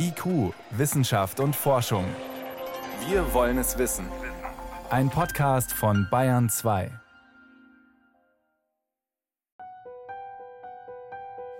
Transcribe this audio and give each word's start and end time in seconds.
IQ, 0.00 0.54
Wissenschaft 0.70 1.40
und 1.40 1.56
Forschung. 1.56 2.04
Wir 3.08 3.34
wollen 3.34 3.58
es 3.58 3.78
wissen. 3.78 4.06
Ein 4.90 5.10
Podcast 5.10 5.72
von 5.72 6.06
Bayern 6.08 6.48
2. 6.48 6.90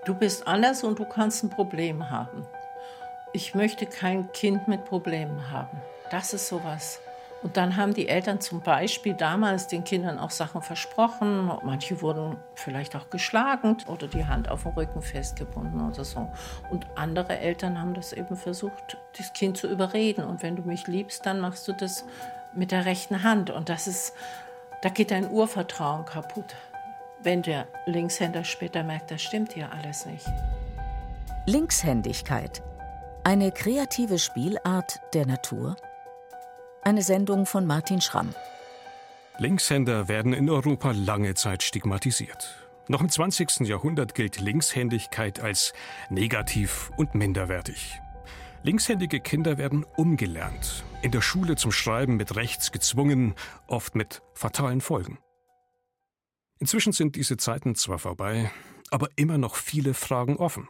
Du 0.04 0.14
bist 0.14 0.46
anders 0.46 0.84
und 0.84 1.00
du 1.00 1.04
kannst 1.04 1.42
ein 1.42 1.50
Problem 1.50 2.10
haben. 2.10 2.46
Ich 3.32 3.56
möchte 3.56 3.86
kein 3.86 4.30
Kind 4.32 4.68
mit 4.68 4.84
Problemen 4.84 5.50
haben. 5.50 5.82
Das 6.12 6.32
ist 6.32 6.46
sowas. 6.46 7.00
Und 7.42 7.56
dann 7.56 7.76
haben 7.76 7.94
die 7.94 8.08
Eltern 8.08 8.40
zum 8.40 8.60
Beispiel 8.60 9.14
damals 9.14 9.68
den 9.68 9.84
Kindern 9.84 10.18
auch 10.18 10.30
Sachen 10.30 10.60
versprochen. 10.60 11.50
Manche 11.62 12.02
wurden 12.02 12.36
vielleicht 12.54 12.96
auch 12.96 13.10
geschlagen 13.10 13.76
oder 13.86 14.08
die 14.08 14.26
Hand 14.26 14.48
auf 14.48 14.64
dem 14.64 14.72
Rücken 14.72 15.02
festgebunden 15.02 15.88
oder 15.88 16.04
so. 16.04 16.28
Und 16.70 16.86
andere 16.96 17.38
Eltern 17.38 17.80
haben 17.80 17.94
das 17.94 18.12
eben 18.12 18.36
versucht, 18.36 18.96
das 19.16 19.32
Kind 19.32 19.56
zu 19.56 19.68
überreden. 19.68 20.24
Und 20.24 20.42
wenn 20.42 20.56
du 20.56 20.62
mich 20.62 20.88
liebst, 20.88 21.26
dann 21.26 21.38
machst 21.38 21.68
du 21.68 21.72
das 21.72 22.04
mit 22.54 22.72
der 22.72 22.86
rechten 22.86 23.22
Hand. 23.22 23.50
Und 23.50 23.68
das 23.68 23.86
ist, 23.86 24.14
da 24.82 24.88
geht 24.88 25.12
dein 25.12 25.30
Urvertrauen 25.30 26.06
kaputt. 26.06 26.56
Wenn 27.22 27.42
der 27.42 27.68
Linkshänder 27.86 28.42
später 28.42 28.82
merkt, 28.82 29.12
das 29.12 29.22
stimmt 29.22 29.52
hier 29.52 29.70
alles 29.72 30.06
nicht. 30.06 30.26
Linkshändigkeit. 31.46 32.62
Eine 33.22 33.52
kreative 33.52 34.18
Spielart 34.18 35.00
der 35.14 35.26
Natur 35.26 35.76
eine 36.82 37.02
Sendung 37.02 37.46
von 37.46 37.66
Martin 37.66 38.00
Schramm. 38.00 38.34
Linkshänder 39.38 40.08
werden 40.08 40.32
in 40.32 40.50
Europa 40.50 40.92
lange 40.92 41.34
Zeit 41.34 41.62
stigmatisiert. 41.62 42.68
Noch 42.88 43.00
im 43.00 43.08
20. 43.08 43.60
Jahrhundert 43.60 44.14
gilt 44.14 44.40
Linkshändigkeit 44.40 45.40
als 45.40 45.72
negativ 46.10 46.90
und 46.96 47.14
minderwertig. 47.14 48.00
Linkshändige 48.62 49.20
Kinder 49.20 49.58
werden 49.58 49.84
umgelernt, 49.96 50.84
in 51.02 51.12
der 51.12 51.20
Schule 51.20 51.56
zum 51.56 51.70
Schreiben 51.70 52.16
mit 52.16 52.34
rechts 52.34 52.72
gezwungen, 52.72 53.34
oft 53.66 53.94
mit 53.94 54.22
fatalen 54.34 54.80
Folgen. 54.80 55.18
Inzwischen 56.58 56.92
sind 56.92 57.14
diese 57.14 57.36
Zeiten 57.36 57.76
zwar 57.76 57.98
vorbei, 57.98 58.50
aber 58.90 59.08
immer 59.16 59.38
noch 59.38 59.54
viele 59.54 59.94
Fragen 59.94 60.36
offen. 60.36 60.68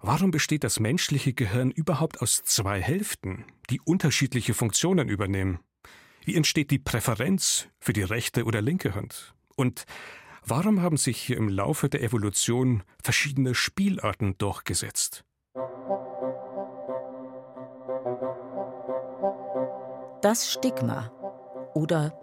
Warum 0.00 0.30
besteht 0.30 0.64
das 0.64 0.80
menschliche 0.80 1.32
Gehirn 1.32 1.70
überhaupt 1.70 2.20
aus 2.20 2.42
zwei 2.44 2.80
Hälften, 2.80 3.44
die 3.70 3.80
unterschiedliche 3.80 4.54
Funktionen 4.54 5.08
übernehmen? 5.08 5.60
Wie 6.24 6.36
entsteht 6.36 6.70
die 6.70 6.78
Präferenz 6.78 7.68
für 7.80 7.92
die 7.92 8.02
rechte 8.02 8.44
oder 8.44 8.62
linke 8.62 8.94
Hand? 8.94 9.34
Und 9.56 9.84
warum 10.44 10.82
haben 10.82 10.96
sich 10.96 11.20
hier 11.20 11.36
im 11.36 11.48
Laufe 11.48 11.88
der 11.88 12.02
Evolution 12.02 12.82
verschiedene 13.02 13.54
Spielarten 13.54 14.38
durchgesetzt? 14.38 15.24
Das 20.20 20.52
Stigma 20.52 21.10
oder 21.74 22.18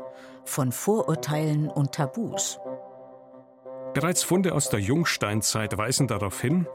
von 0.45 0.71
Vorurteilen 0.71 1.69
und 1.69 1.93
Tabus. 1.93 2.59
Bereits 3.93 4.23
Funde 4.23 4.53
aus 4.53 4.69
der 4.69 4.79
Jungsteinzeit 4.79 5.77
weisen 5.77 6.07
darauf 6.07 6.39
hin, 6.39 6.67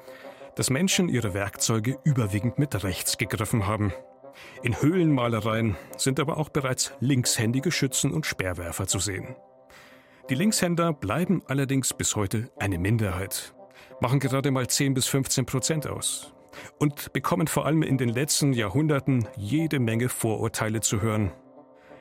dass 0.57 0.71
Menschen 0.71 1.09
ihre 1.09 1.35
Werkzeuge 1.35 1.99
überwiegend 2.05 2.59
mit 2.59 2.85
rechts 2.85 3.19
gegriffen 3.19 3.67
haben. 3.67 3.93
In 4.63 4.81
Höhlenmalereien 4.81 5.77
sind 5.97 6.21
aber 6.21 6.39
auch 6.39 6.49
bereits 6.49 6.93
linkshändige 7.01 7.71
Schützen 7.71 8.13
und 8.13 8.27
Speerwerfer 8.27 8.87
zu 8.87 8.99
sehen. 8.99 9.37
Die 10.31 10.35
Linkshänder 10.35 10.93
bleiben 10.93 11.43
allerdings 11.47 11.93
bis 11.93 12.17
heute 12.17 12.51
eine 12.59 12.79
Minderheit, 12.79 13.55
machen 14.01 14.21
gerade 14.21 14.51
mal 14.51 14.67
10 14.67 14.95
bis 14.95 15.07
15 15.07 15.47
Prozent 15.47 15.87
aus 15.87 16.33
und 16.79 17.13
bekommen 17.13 17.47
vor 17.47 17.67
allem 17.67 17.83
in 17.83 17.99
den 17.99 18.09
letzten 18.09 18.53
Jahrhunderten 18.53 19.29
jede 19.37 19.81
Menge 19.81 20.09
Vorurteile 20.09 20.81
zu 20.81 21.03
hören. 21.03 21.33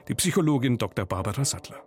Die 0.08 0.16
Psychologin 0.16 0.78
Dr. 0.78 1.06
Barbara 1.06 1.44
Sattler 1.44 1.84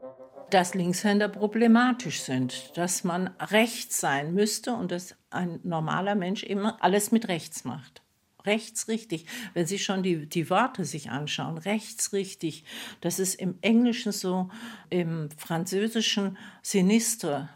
dass 0.51 0.75
Linkshänder 0.75 1.29
problematisch 1.29 2.21
sind, 2.21 2.77
dass 2.77 3.05
man 3.05 3.29
rechts 3.41 4.01
sein 4.01 4.33
müsste 4.33 4.75
und 4.75 4.93
dass 4.93 5.17
ein 5.31 5.61
normaler 5.65 6.15
Mensch 6.15 6.43
immer 6.43 6.83
alles 6.83 7.11
mit 7.11 7.29
rechts 7.29 7.65
macht. 7.65 8.03
Rechts 8.45 8.87
richtig. 8.87 9.27
Wenn 9.55 9.67
Sie 9.67 9.79
schon 9.79 10.05
die, 10.05 10.27
die 10.29 10.49
Worte 10.51 10.85
sich 10.85 11.11
anschauen, 11.11 11.59
rechts 11.59 12.13
richtig. 12.13 12.65
Das 13.01 13.19
ist 13.19 13.35
im 13.35 13.59
Englischen 13.61 14.13
so, 14.13 14.51
im 14.89 15.31
Französischen 15.37 16.39
sinistre 16.63 17.49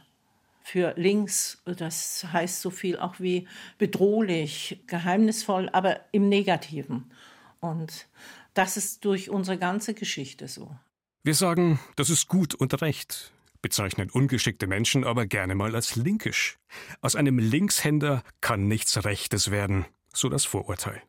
für 0.65 0.95
links. 0.97 1.63
Das 1.65 2.27
heißt 2.33 2.61
so 2.61 2.71
viel 2.71 2.99
auch 2.99 3.21
wie 3.21 3.47
bedrohlich, 3.79 4.83
geheimnisvoll, 4.89 5.69
aber 5.73 6.01
im 6.11 6.29
Negativen. 6.29 7.13
Und 7.61 8.09
das 8.55 8.77
ist 8.77 9.05
durch 9.05 9.31
unsere 9.31 9.59
ganze 9.59 9.95
Geschichte 9.95 10.49
so. 10.49 10.75
Wir 11.23 11.35
sagen, 11.35 11.79
das 11.97 12.09
ist 12.09 12.29
gut 12.29 12.55
und 12.55 12.81
recht, 12.81 13.35
bezeichnen 13.61 14.09
ungeschickte 14.09 14.67
Menschen 14.67 15.05
aber 15.05 15.27
gerne 15.27 15.55
mal 15.55 15.75
als 15.75 15.95
linkisch. 15.95 16.57
Aus 17.03 17.15
einem 17.15 17.39
Linkshänder 17.39 18.23
kann 18.41 18.69
nichts 18.69 19.05
Rechtes 19.05 19.51
werden, 19.51 19.85
so 20.15 20.31
das 20.31 20.47
Vorurteil. 20.47 21.03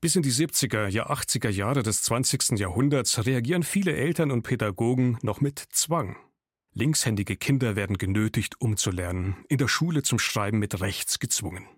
Bis 0.00 0.16
in 0.16 0.22
die 0.22 0.32
70er, 0.32 0.88
ja 0.88 1.08
80er 1.08 1.48
Jahre 1.48 1.84
des 1.84 2.02
20. 2.02 2.58
Jahrhunderts 2.58 3.24
reagieren 3.24 3.62
viele 3.62 3.94
Eltern 3.94 4.32
und 4.32 4.42
Pädagogen 4.42 5.16
noch 5.22 5.40
mit 5.40 5.60
Zwang. 5.70 6.16
Linkshändige 6.74 7.36
Kinder 7.36 7.76
werden 7.76 7.98
genötigt, 7.98 8.60
umzulernen, 8.60 9.36
in 9.48 9.58
der 9.58 9.68
Schule 9.68 10.02
zum 10.02 10.18
Schreiben 10.18 10.58
mit 10.58 10.80
rechts 10.80 11.20
gezwungen. 11.20 11.68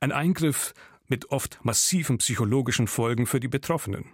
Ein 0.00 0.12
Eingriff 0.12 0.72
mit 1.06 1.30
oft 1.30 1.62
massiven 1.64 2.16
psychologischen 2.16 2.86
Folgen 2.86 3.26
für 3.26 3.40
die 3.40 3.48
Betroffenen. 3.48 4.06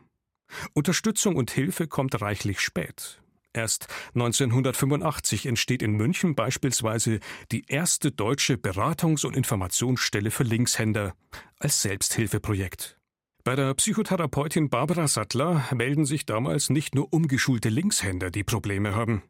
Unterstützung 0.74 1.36
und 1.36 1.50
Hilfe 1.50 1.86
kommt 1.86 2.20
reichlich 2.20 2.60
spät. 2.60 3.20
Erst 3.52 3.88
1985 4.14 5.46
entsteht 5.46 5.82
in 5.82 5.92
München 5.92 6.36
beispielsweise 6.36 7.18
die 7.50 7.64
erste 7.66 8.12
deutsche 8.12 8.54
Beratungs- 8.54 9.26
und 9.26 9.36
Informationsstelle 9.36 10.30
für 10.30 10.44
Linkshänder 10.44 11.14
als 11.58 11.82
Selbsthilfeprojekt. 11.82 12.96
Bei 13.42 13.56
der 13.56 13.74
Psychotherapeutin 13.74 14.68
Barbara 14.68 15.08
Sattler 15.08 15.64
melden 15.74 16.04
sich 16.04 16.26
damals 16.26 16.70
nicht 16.70 16.94
nur 16.94 17.12
umgeschulte 17.12 17.70
Linkshänder, 17.70 18.30
die 18.30 18.44
Probleme 18.44 18.94
haben. 18.94 19.22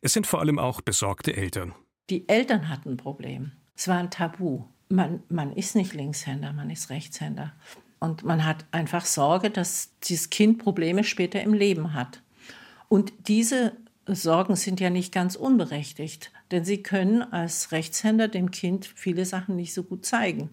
Es 0.00 0.14
sind 0.14 0.26
vor 0.26 0.40
allem 0.40 0.58
auch 0.58 0.80
besorgte 0.80 1.36
Eltern. 1.36 1.74
Die 2.08 2.26
Eltern 2.28 2.70
hatten 2.70 2.90
ein 2.90 2.96
Problem. 2.96 3.52
Es 3.74 3.86
war 3.88 3.98
ein 3.98 4.10
Tabu. 4.10 4.64
Man, 4.88 5.22
man 5.28 5.52
ist 5.52 5.74
nicht 5.74 5.92
Linkshänder, 5.92 6.54
man 6.54 6.70
ist 6.70 6.88
Rechtshänder. 6.88 7.54
Und 8.00 8.24
man 8.24 8.44
hat 8.44 8.64
einfach 8.70 9.04
Sorge, 9.04 9.50
dass 9.50 9.90
dieses 10.04 10.30
Kind 10.30 10.58
Probleme 10.58 11.04
später 11.04 11.42
im 11.42 11.54
Leben 11.54 11.94
hat. 11.94 12.22
Und 12.88 13.12
diese 13.28 13.72
Sorgen 14.06 14.56
sind 14.56 14.80
ja 14.80 14.90
nicht 14.90 15.12
ganz 15.12 15.36
unberechtigt, 15.36 16.32
denn 16.50 16.64
sie 16.64 16.82
können 16.82 17.22
als 17.22 17.72
Rechtshänder 17.72 18.28
dem 18.28 18.50
Kind 18.50 18.86
viele 18.86 19.24
Sachen 19.26 19.56
nicht 19.56 19.74
so 19.74 19.82
gut 19.82 20.06
zeigen. 20.06 20.50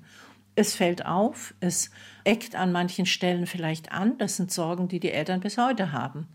Es 0.55 0.75
fällt 0.75 1.05
auf, 1.05 1.53
es 1.59 1.91
eckt 2.23 2.55
an 2.55 2.71
manchen 2.71 3.05
Stellen 3.05 3.45
vielleicht 3.45 3.91
an. 3.91 4.17
Das 4.17 4.37
sind 4.37 4.51
Sorgen, 4.51 4.87
die 4.87 4.99
die 4.99 5.11
Eltern 5.11 5.41
bis 5.41 5.57
heute 5.57 5.91
haben. 5.91 6.27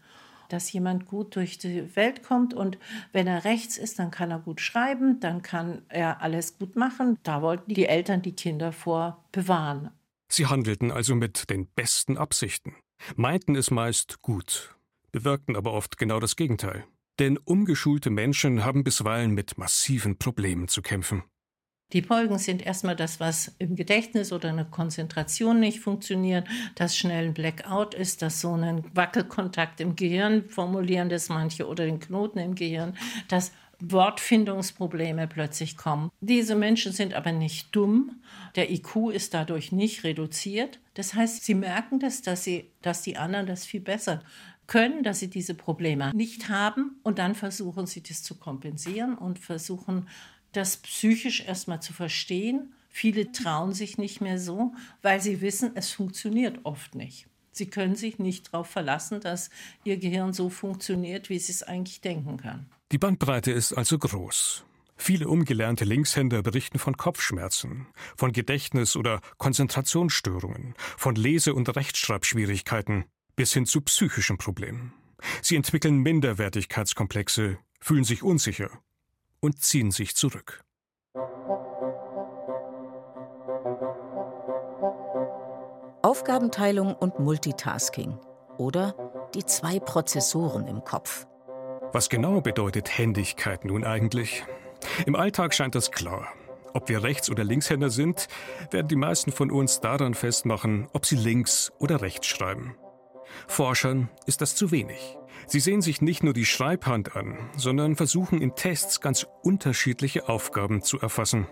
Dass 0.49 0.73
jemand 0.73 1.07
gut 1.07 1.37
durch 1.37 1.59
die 1.59 1.95
Welt 1.97 2.23
kommt 2.23 2.55
und 2.55 2.79
wenn 3.13 3.27
er 3.27 3.45
rechts 3.45 3.79
ist, 3.79 3.99
dann 3.99 4.11
kann 4.11 4.31
er 4.31 4.41
gut 4.41 4.61
schreiben, 4.61 5.21
dann 5.21 5.43
kann 5.43 5.83
er 5.89 6.23
alles 6.23 6.59
gut 6.59 6.77
machen. 6.77 7.19
Da 7.23 7.41
wollten 7.41 7.73
die 7.73 7.87
Eltern 7.87 8.21
die 8.21 8.33
Kinder 8.33 8.73
vor 8.73 9.23
bewahren. 9.33 9.91
Sie 10.33 10.47
handelten 10.47 10.93
also 10.93 11.17
mit 11.17 11.51
den 11.51 11.67
besten 11.67 12.17
Absichten, 12.17 12.77
meinten 13.17 13.57
es 13.57 13.73
meist 13.73 14.23
gut, 14.23 14.77
bewirkten 15.11 15.57
aber 15.57 15.73
oft 15.73 15.99
genau 15.99 16.21
das 16.21 16.37
Gegenteil. 16.37 16.85
Denn 17.19 17.37
umgeschulte 17.37 18.11
Menschen 18.11 18.65
haben 18.65 18.85
bisweilen 18.85 19.33
mit 19.33 19.59
massiven 19.59 20.19
Problemen 20.19 20.69
zu 20.69 20.83
kämpfen. 20.83 21.25
Die 21.93 22.03
Folgen 22.03 22.39
sind 22.39 22.65
erstmal 22.65 22.95
das, 22.95 23.19
was 23.19 23.57
im 23.59 23.75
Gedächtnis 23.75 24.33
oder 24.33 24.51
eine 24.51 24.65
Konzentration 24.65 25.59
nicht 25.59 25.81
funktioniert, 25.81 26.47
dass 26.77 26.97
schnell 26.97 27.27
ein 27.27 27.35
Blackout 27.35 27.95
ist, 27.95 28.23
dass 28.23 28.41
so 28.41 28.53
ein 28.53 28.85
Wackelkontakt 28.95 29.81
im 29.81 29.97
Gehirn 29.97 30.49
formulieren 30.49 31.09
das 31.09 31.29
manche 31.29 31.67
oder 31.67 31.85
den 31.85 31.99
Knoten 31.99 32.39
im 32.39 32.55
Gehirn, 32.55 32.97
dass 33.27 33.51
Wortfindungsprobleme 33.81 35.27
plötzlich 35.27 35.77
kommen. 35.77 36.11
Diese 36.21 36.55
Menschen 36.55 36.93
sind 36.93 37.15
aber 37.15 37.33
nicht 37.33 37.75
dumm. 37.75 38.21
Der 38.57 38.71
IQ 38.71 39.11
ist 39.13 39.35
dadurch 39.35 39.73
nicht 39.73 40.05
reduziert. 40.05 40.81
Das 40.95 41.15
heißt, 41.15 41.45
sie 41.45 41.55
merken 41.55 41.99
das, 41.99 42.23
dass, 42.23 42.45
sie, 42.45 42.71
dass 42.83 43.03
die 43.03 43.17
anderen 43.17 43.47
das 43.47 43.65
viel 43.65 43.81
besser 43.81 44.23
können, 44.67 45.03
dass 45.03 45.19
sie 45.19 45.29
diese 45.29 45.55
Probleme 45.55 46.13
nicht 46.15 46.49
haben 46.49 47.01
und 47.03 47.19
dann 47.19 47.35
versuchen 47.35 47.87
sie 47.87 48.03
das 48.03 48.23
zu 48.23 48.37
kompensieren 48.37 49.19
und 49.19 49.41
versuchen 49.41 50.07
das 50.53 50.77
psychisch 50.77 51.45
erstmal 51.45 51.83
zu 51.83 51.93
verstehen. 51.93 52.73
Viele 52.89 53.33
trauen 53.33 53.73
sich 53.73 53.99
nicht 53.99 54.21
mehr 54.21 54.39
so, 54.39 54.73
weil 55.03 55.21
sie 55.21 55.41
wissen, 55.41 55.73
es 55.75 55.91
funktioniert 55.91 56.61
oft 56.65 56.95
nicht. 56.95 57.27
Sie 57.53 57.67
können 57.67 57.97
sich 57.97 58.19
nicht 58.19 58.53
darauf 58.53 58.69
verlassen, 58.69 59.21
dass 59.21 59.51
ihr 59.85 59.97
Gehirn 59.97 60.33
so 60.33 60.49
funktioniert, 60.51 61.31
wie 61.31 61.39
sie 61.39 61.53
es 61.53 61.63
eigentlich 61.63 62.01
denken 62.01 62.37
kann. 62.37 62.67
Die 62.93 62.99
Bandbreite 62.99 63.53
ist 63.53 63.73
also 63.73 63.99
groß. 63.99 64.65
Viele 64.97 65.29
umgelernte 65.29 65.85
Linkshänder 65.85 66.43
berichten 66.43 66.81
von 66.81 66.97
Kopfschmerzen, 66.97 67.87
von 68.17 68.33
Gedächtnis- 68.33 68.97
oder 68.97 69.21
Konzentrationsstörungen, 69.39 70.75
von 70.99 71.15
Lese- 71.15 71.55
und 71.55 71.75
Rechtschreibschwierigkeiten 71.75 73.05
bis 73.37 73.53
hin 73.53 73.65
zu 73.65 73.81
psychischen 73.83 74.39
Problemen. 74.39 74.93
Sie 75.41 75.55
entwickeln 75.55 75.99
Minderwertigkeitskomplexe, 75.99 77.59
fühlen 77.81 78.05
sich 78.05 78.25
unsicher 78.25 78.71
und 79.39 79.63
ziehen 79.63 79.93
sich 79.93 80.17
zurück. 80.17 80.65
Aufgabenteilung 86.03 86.95
und 86.95 87.21
Multitasking 87.21 88.19
oder 88.59 89.31
die 89.35 89.45
zwei 89.45 89.79
Prozessoren 89.79 90.67
im 90.67 90.83
Kopf. 90.83 91.27
Was 91.93 92.09
genau 92.09 92.41
bedeutet 92.41 92.97
Händigkeit 92.99 93.65
nun 93.65 93.83
eigentlich? 93.83 94.45
Im 95.07 95.17
Alltag 95.17 95.55
scheint 95.55 95.75
das 95.75 95.91
klar. 95.91 96.29
Ob 96.73 96.89
wir 96.89 97.03
Rechts- 97.03 97.29
oder 97.29 97.43
Linkshänder 97.43 97.91
sind, 97.91 98.29
werden 98.71 98.87
die 98.87 98.97
meisten 98.97 99.33
von 99.33 99.51
uns 99.51 99.81
daran 99.81 100.15
festmachen, 100.15 100.87
ob 100.93 101.05
sie 101.05 101.17
links 101.17 101.73
oder 101.81 102.01
rechts 102.01 102.29
schreiben. 102.29 102.77
Forschern 103.49 104.09
ist 104.27 104.41
das 104.41 104.55
zu 104.55 104.71
wenig. 104.71 105.19
Sie 105.49 105.59
sehen 105.59 105.83
sich 105.83 106.01
nicht 106.01 106.23
nur 106.23 106.33
die 106.33 106.45
Schreibhand 106.45 107.17
an, 107.17 107.37
sondern 107.57 107.97
versuchen 107.97 108.41
in 108.41 108.55
Tests 108.55 109.01
ganz 109.01 109.27
unterschiedliche 109.43 110.29
Aufgaben 110.29 110.83
zu 110.83 111.01
erfassen. 111.01 111.49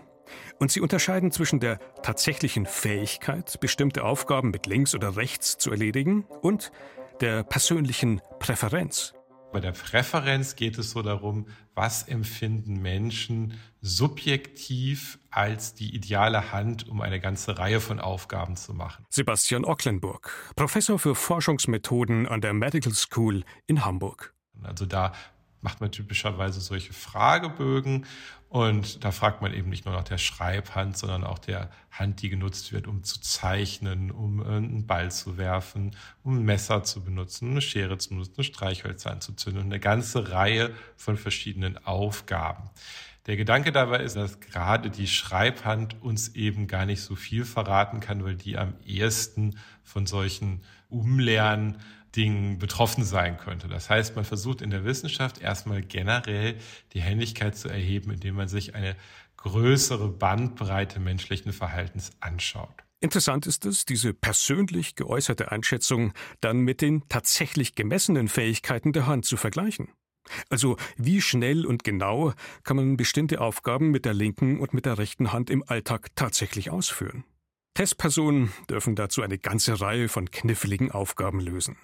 Und 0.57 0.71
sie 0.71 0.79
unterscheiden 0.79 1.31
zwischen 1.31 1.59
der 1.59 1.79
tatsächlichen 2.01 2.65
Fähigkeit, 2.65 3.59
bestimmte 3.59 4.05
Aufgaben 4.05 4.51
mit 4.51 4.67
links 4.67 4.95
oder 4.95 5.17
rechts 5.17 5.57
zu 5.57 5.69
erledigen, 5.69 6.25
und 6.41 6.71
der 7.19 7.43
persönlichen 7.43 8.21
Präferenz. 8.39 9.15
Bei 9.51 9.59
der 9.59 9.71
Präferenz 9.71 10.55
geht 10.55 10.77
es 10.77 10.91
so 10.91 11.01
darum, 11.01 11.47
was 11.73 12.03
empfinden 12.03 12.81
Menschen 12.81 13.59
subjektiv 13.81 15.17
als 15.31 15.73
die 15.73 15.95
ideale 15.95 16.51
Hand, 16.51 16.87
um 16.87 17.01
eine 17.01 17.19
ganze 17.19 17.57
Reihe 17.57 17.79
von 17.79 17.99
Aufgaben 17.99 18.55
zu 18.55 18.75
machen. 18.75 19.05
Sebastian 19.09 19.65
Ocklenburg, 19.65 20.31
Professor 20.55 20.99
für 20.99 21.15
Forschungsmethoden 21.15 22.27
an 22.27 22.41
der 22.41 22.53
Medical 22.53 22.93
School 22.93 23.43
in 23.65 23.83
Hamburg. 23.85 24.35
Also 24.61 24.85
da 24.85 25.13
macht 25.61 25.81
man 25.81 25.91
typischerweise 25.91 26.61
solche 26.61 26.93
Fragebögen 26.93 28.05
und 28.49 29.03
da 29.03 29.11
fragt 29.11 29.43
man 29.43 29.53
eben 29.53 29.69
nicht 29.69 29.85
nur 29.85 29.93
nach 29.93 30.03
der 30.03 30.17
Schreibhand, 30.17 30.97
sondern 30.97 31.23
auch 31.23 31.37
der 31.37 31.69
Hand, 31.91 32.23
die 32.23 32.29
genutzt 32.29 32.73
wird, 32.73 32.87
um 32.87 33.03
zu 33.03 33.21
zeichnen, 33.21 34.09
um 34.09 34.41
einen 34.41 34.87
Ball 34.87 35.11
zu 35.11 35.37
werfen, 35.37 35.95
um 36.23 36.37
ein 36.39 36.45
Messer 36.45 36.83
zu 36.83 37.03
benutzen, 37.03 37.51
eine 37.51 37.61
Schere 37.61 37.99
zu 37.99 38.09
benutzen, 38.09 38.43
Streichhölzer 38.43 39.11
anzuzünden 39.11 39.61
und 39.61 39.67
eine 39.67 39.79
ganze 39.79 40.31
Reihe 40.31 40.71
von 40.97 41.15
verschiedenen 41.15 41.77
Aufgaben. 41.85 42.71
Der 43.27 43.37
Gedanke 43.37 43.71
dabei 43.71 43.99
ist, 43.99 44.15
dass 44.15 44.39
gerade 44.39 44.89
die 44.89 45.05
Schreibhand 45.05 46.01
uns 46.01 46.29
eben 46.29 46.65
gar 46.65 46.87
nicht 46.87 47.01
so 47.03 47.15
viel 47.15 47.45
verraten 47.45 47.99
kann, 47.99 48.23
weil 48.23 48.35
die 48.35 48.57
am 48.57 48.73
ehesten 48.83 49.59
von 49.83 50.07
solchen 50.07 50.63
Umlernen 50.89 51.77
Dingen 52.15 52.59
betroffen 52.59 53.03
sein 53.03 53.37
könnte. 53.37 53.67
Das 53.67 53.89
heißt, 53.89 54.15
man 54.15 54.25
versucht 54.25 54.61
in 54.61 54.69
der 54.69 54.85
Wissenschaft 54.85 55.39
erstmal 55.41 55.81
generell 55.81 56.57
die 56.93 57.01
Händigkeit 57.01 57.57
zu 57.57 57.69
erheben, 57.69 58.11
indem 58.11 58.35
man 58.35 58.47
sich 58.47 58.75
eine 58.75 58.95
größere 59.37 60.09
Bandbreite 60.09 60.99
menschlichen 60.99 61.53
Verhaltens 61.53 62.11
anschaut. 62.19 62.73
Interessant 63.01 63.47
ist 63.47 63.65
es, 63.65 63.85
diese 63.85 64.13
persönlich 64.13 64.95
geäußerte 64.95 65.51
Einschätzung 65.51 66.13
dann 66.41 66.59
mit 66.59 66.81
den 66.81 67.07
tatsächlich 67.07 67.75
gemessenen 67.75 68.27
Fähigkeiten 68.27 68.91
der 68.91 69.07
Hand 69.07 69.25
zu 69.25 69.37
vergleichen. 69.37 69.89
Also 70.49 70.75
wie 70.97 71.21
schnell 71.21 71.65
und 71.65 71.83
genau 71.83 72.33
kann 72.63 72.75
man 72.75 72.97
bestimmte 72.97 73.39
Aufgaben 73.39 73.89
mit 73.91 74.05
der 74.05 74.13
linken 74.13 74.59
und 74.59 74.73
mit 74.73 74.85
der 74.85 74.97
rechten 74.97 75.31
Hand 75.31 75.49
im 75.49 75.63
Alltag 75.65 76.09
tatsächlich 76.15 76.69
ausführen. 76.69 77.23
Testpersonen 77.73 78.51
dürfen 78.69 78.95
dazu 78.95 79.21
eine 79.21 79.37
ganze 79.37 79.79
Reihe 79.79 80.09
von 80.09 80.29
kniffligen 80.29 80.91
Aufgaben 80.91 81.39
lösen. 81.39 81.77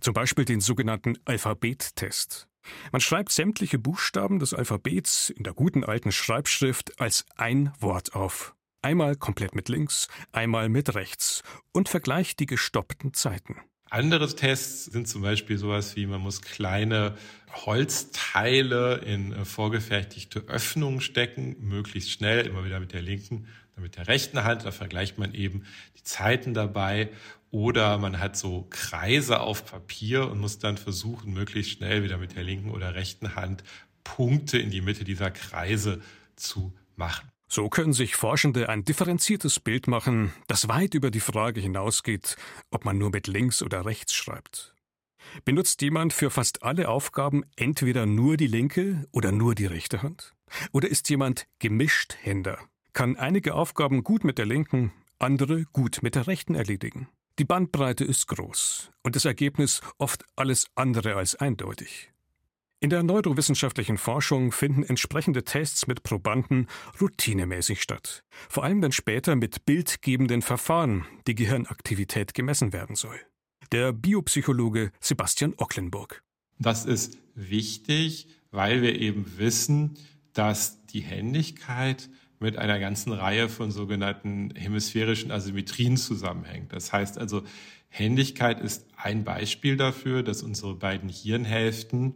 Zum 0.00 0.14
Beispiel 0.14 0.44
den 0.44 0.60
sogenannten 0.60 1.18
Alphabettest. 1.24 2.48
Man 2.92 3.00
schreibt 3.00 3.32
sämtliche 3.32 3.78
Buchstaben 3.78 4.38
des 4.38 4.54
Alphabets 4.54 5.30
in 5.30 5.44
der 5.44 5.54
guten 5.54 5.84
alten 5.84 6.12
Schreibschrift 6.12 7.00
als 7.00 7.24
ein 7.36 7.72
Wort 7.78 8.14
auf. 8.14 8.54
Einmal 8.82 9.16
komplett 9.16 9.54
mit 9.54 9.68
links, 9.68 10.08
einmal 10.32 10.68
mit 10.68 10.94
rechts 10.94 11.42
und 11.72 11.88
vergleicht 11.88 12.40
die 12.40 12.46
gestoppten 12.46 13.12
Zeiten. 13.12 13.56
Andere 13.90 14.34
Tests 14.34 14.84
sind 14.84 15.08
zum 15.08 15.22
Beispiel 15.22 15.58
sowas 15.58 15.96
wie, 15.96 16.06
man 16.06 16.20
muss 16.20 16.42
kleine 16.42 17.16
Holzteile 17.52 18.98
in 18.98 19.32
äh, 19.32 19.44
vorgefertigte 19.44 20.44
Öffnungen 20.46 21.00
stecken, 21.00 21.56
möglichst 21.58 22.12
schnell, 22.12 22.46
immer 22.46 22.64
wieder 22.64 22.78
mit 22.78 22.92
der 22.92 23.02
linken, 23.02 23.48
mit 23.80 23.96
der 23.96 24.08
rechten 24.08 24.44
Hand. 24.44 24.64
Da 24.64 24.72
vergleicht 24.72 25.18
man 25.18 25.34
eben 25.34 25.64
die 25.96 26.02
Zeiten 26.02 26.54
dabei 26.54 27.10
oder 27.50 27.98
man 27.98 28.20
hat 28.20 28.36
so 28.36 28.66
Kreise 28.70 29.40
auf 29.40 29.64
Papier 29.64 30.30
und 30.30 30.38
muss 30.38 30.58
dann 30.58 30.78
versuchen, 30.78 31.32
möglichst 31.32 31.72
schnell 31.72 32.04
wieder 32.04 32.18
mit 32.18 32.36
der 32.36 32.44
linken 32.44 32.70
oder 32.70 32.94
rechten 32.94 33.34
Hand 33.34 33.64
Punkte 34.04 34.58
in 34.58 34.70
die 34.70 34.80
Mitte 34.80 35.04
dieser 35.04 35.30
Kreise 35.30 36.00
zu 36.36 36.72
machen. 36.96 37.30
So 37.48 37.68
können 37.68 37.92
sich 37.92 38.14
Forschende 38.14 38.68
ein 38.68 38.84
differenziertes 38.84 39.58
Bild 39.58 39.88
machen, 39.88 40.32
das 40.46 40.68
weit 40.68 40.94
über 40.94 41.10
die 41.10 41.18
Frage 41.18 41.60
hinausgeht, 41.60 42.36
ob 42.70 42.84
man 42.84 42.96
nur 42.96 43.10
mit 43.10 43.26
links 43.26 43.62
oder 43.62 43.84
rechts 43.84 44.14
schreibt. 44.14 44.76
Benutzt 45.44 45.82
jemand 45.82 46.12
für 46.12 46.30
fast 46.30 46.62
alle 46.62 46.88
Aufgaben 46.88 47.44
entweder 47.56 48.06
nur 48.06 48.36
die 48.36 48.46
linke 48.46 49.04
oder 49.10 49.32
nur 49.32 49.56
die 49.56 49.66
rechte 49.66 50.02
Hand? 50.02 50.34
Oder 50.72 50.88
ist 50.88 51.10
jemand 51.10 51.46
gemischt 51.58 52.16
Händer? 52.22 52.58
Kann 52.92 53.16
einige 53.16 53.54
Aufgaben 53.54 54.02
gut 54.02 54.24
mit 54.24 54.38
der 54.38 54.46
linken, 54.46 54.92
andere 55.18 55.64
gut 55.72 56.02
mit 56.02 56.14
der 56.14 56.26
rechten 56.26 56.54
erledigen? 56.54 57.08
Die 57.38 57.44
Bandbreite 57.44 58.04
ist 58.04 58.26
groß 58.26 58.90
und 59.02 59.16
das 59.16 59.24
Ergebnis 59.24 59.80
oft 59.98 60.24
alles 60.36 60.66
andere 60.74 61.14
als 61.14 61.36
eindeutig. 61.36 62.10
In 62.80 62.90
der 62.90 63.02
neurowissenschaftlichen 63.02 63.98
Forschung 63.98 64.52
finden 64.52 64.82
entsprechende 64.82 65.44
Tests 65.44 65.86
mit 65.86 66.02
Probanden 66.02 66.66
routinemäßig 67.00 67.82
statt, 67.82 68.24
vor 68.48 68.64
allem 68.64 68.82
wenn 68.82 68.92
später 68.92 69.36
mit 69.36 69.66
bildgebenden 69.66 70.42
Verfahren 70.42 71.06
die 71.26 71.34
Gehirnaktivität 71.34 72.34
gemessen 72.34 72.72
werden 72.72 72.96
soll. 72.96 73.20
Der 73.70 73.92
Biopsychologe 73.92 74.92
Sebastian 74.98 75.54
Ocklenburg. 75.58 76.22
Das 76.58 76.86
ist 76.86 77.18
wichtig, 77.34 78.28
weil 78.50 78.82
wir 78.82 78.98
eben 78.98 79.38
wissen, 79.38 79.98
dass 80.32 80.84
die 80.86 81.00
Händigkeit 81.00 82.08
mit 82.40 82.56
einer 82.56 82.80
ganzen 82.80 83.12
Reihe 83.12 83.48
von 83.48 83.70
sogenannten 83.70 84.52
hemisphärischen 84.56 85.30
Asymmetrien 85.30 85.96
zusammenhängt. 85.96 86.72
Das 86.72 86.92
heißt 86.92 87.18
also, 87.18 87.42
Händigkeit 87.88 88.60
ist 88.60 88.86
ein 88.96 89.24
Beispiel 89.24 89.76
dafür, 89.76 90.22
dass 90.22 90.42
unsere 90.42 90.74
beiden 90.74 91.10
Hirnhälften 91.10 92.14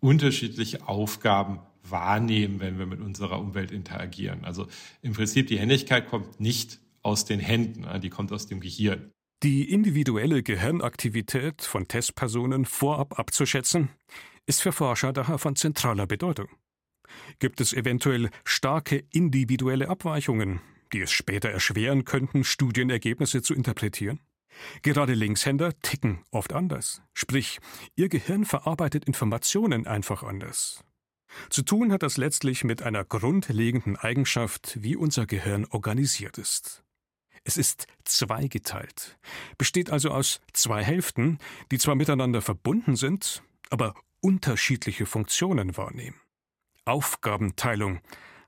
unterschiedliche 0.00 0.86
Aufgaben 0.86 1.58
wahrnehmen, 1.82 2.60
wenn 2.60 2.78
wir 2.78 2.86
mit 2.86 3.00
unserer 3.00 3.40
Umwelt 3.40 3.72
interagieren. 3.72 4.44
Also 4.44 4.68
im 5.02 5.12
Prinzip 5.12 5.48
die 5.48 5.58
Händigkeit 5.58 6.08
kommt 6.08 6.40
nicht 6.40 6.78
aus 7.02 7.24
den 7.24 7.40
Händen, 7.40 7.86
die 8.00 8.10
kommt 8.10 8.32
aus 8.32 8.46
dem 8.46 8.60
Gehirn. 8.60 9.10
Die 9.42 9.70
individuelle 9.70 10.42
Gehirnaktivität 10.42 11.62
von 11.62 11.86
Testpersonen 11.88 12.64
vorab 12.64 13.18
abzuschätzen, 13.18 13.90
ist 14.46 14.62
für 14.62 14.72
Forscher 14.72 15.12
daher 15.12 15.38
von 15.38 15.56
zentraler 15.56 16.06
Bedeutung. 16.06 16.48
Gibt 17.38 17.60
es 17.60 17.72
eventuell 17.72 18.30
starke 18.44 19.04
individuelle 19.10 19.88
Abweichungen, 19.88 20.60
die 20.92 21.00
es 21.00 21.12
später 21.12 21.50
erschweren 21.50 22.04
könnten, 22.04 22.44
Studienergebnisse 22.44 23.42
zu 23.42 23.54
interpretieren? 23.54 24.20
Gerade 24.82 25.14
Linkshänder 25.14 25.72
ticken 25.80 26.24
oft 26.30 26.52
anders, 26.52 27.02
sprich, 27.12 27.58
ihr 27.96 28.08
Gehirn 28.08 28.44
verarbeitet 28.44 29.04
Informationen 29.04 29.86
einfach 29.86 30.22
anders. 30.22 30.84
Zu 31.50 31.62
tun 31.62 31.90
hat 31.92 32.02
das 32.02 32.16
letztlich 32.16 32.62
mit 32.62 32.82
einer 32.82 33.04
grundlegenden 33.04 33.96
Eigenschaft, 33.96 34.78
wie 34.80 34.94
unser 34.94 35.26
Gehirn 35.26 35.66
organisiert 35.66 36.38
ist. 36.38 36.84
Es 37.42 37.56
ist 37.56 37.86
zweigeteilt, 38.04 39.18
besteht 39.58 39.90
also 39.90 40.10
aus 40.10 40.40
zwei 40.52 40.82
Hälften, 40.82 41.38
die 41.70 41.78
zwar 41.78 41.94
miteinander 41.94 42.40
verbunden 42.40 42.96
sind, 42.96 43.42
aber 43.70 43.94
unterschiedliche 44.20 45.04
Funktionen 45.04 45.76
wahrnehmen. 45.76 46.16
Aufgabenteilung 46.84 48.00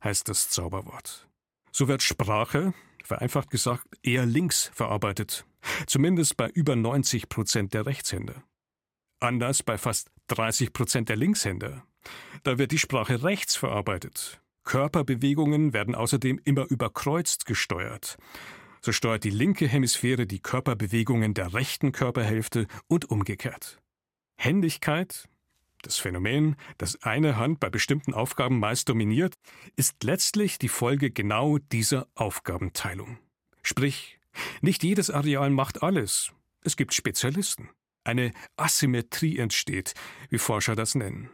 heißt 0.05 0.29
das 0.29 0.51
Zauberwort. 0.51 1.29
So 1.73 1.89
wird 1.89 2.03
Sprache, 2.03 2.75
vereinfacht 3.03 3.51
gesagt, 3.51 3.87
eher 4.03 4.27
links 4.27 4.71
verarbeitet, 4.75 5.47
zumindest 5.87 6.37
bei 6.37 6.49
über 6.49 6.77
90 6.77 7.29
Prozent 7.29 7.75
der 7.75 7.87
Rechtshänder. 7.87 8.45
Anders 9.21 9.63
bei 9.63 9.79
fast 9.79 10.11
30 10.29 10.73
Prozent 10.73 11.09
der 11.09 11.17
Linkshänder. 11.17 11.85
Da 12.43 12.59
wird 12.59 12.73
die 12.73 12.79
Sprache 12.79 13.23
rechts 13.23 13.57
verarbeitet. 13.57 14.41
Körperbewegungen 14.65 15.73
werden 15.73 15.95
außerdem 15.95 16.41
immer 16.45 16.67
überkreuzt 16.69 17.47
gesteuert. 17.47 18.19
So 18.83 18.93
steuert 18.93 19.25
die 19.25 19.31
linke 19.31 19.67
Hemisphäre 19.67 20.27
die 20.27 20.41
Körperbewegungen 20.41 21.35
der 21.35 21.55
rechten 21.55 21.93
Körperhälfte 21.93 22.67
und 22.89 23.11
umgekehrt. 23.11 23.81
Händigkeit 24.37 25.29
Das 25.83 25.99
Phänomen, 25.99 26.57
dass 26.79 27.03
eine 27.03 27.37
Hand 27.37 27.61
bei 27.61 27.71
bestimmten 27.71 28.15
Aufgaben 28.15 28.59
meist 28.59 28.89
dominiert, 28.89 29.35
ist 29.77 30.03
letztlich 30.03 30.59
die 30.59 30.69
Folge 30.69 31.11
genau 31.11 31.59
dieser 31.59 32.09
Aufgabenteilung. 32.15 33.19
Sprich, 33.63 34.19
nicht 34.61 34.83
jedes 34.83 35.11
Areal 35.11 35.51
macht 35.51 35.83
alles. 35.83 36.33
Es 36.63 36.77
gibt 36.77 36.95
Spezialisten. 36.95 37.71
Eine 38.05 38.33
Asymmetrie 38.57 39.39
entsteht, 39.39 39.95
wie 40.31 40.39
Forscher 40.39 40.77
das 40.77 40.95
nennen. 40.95 41.31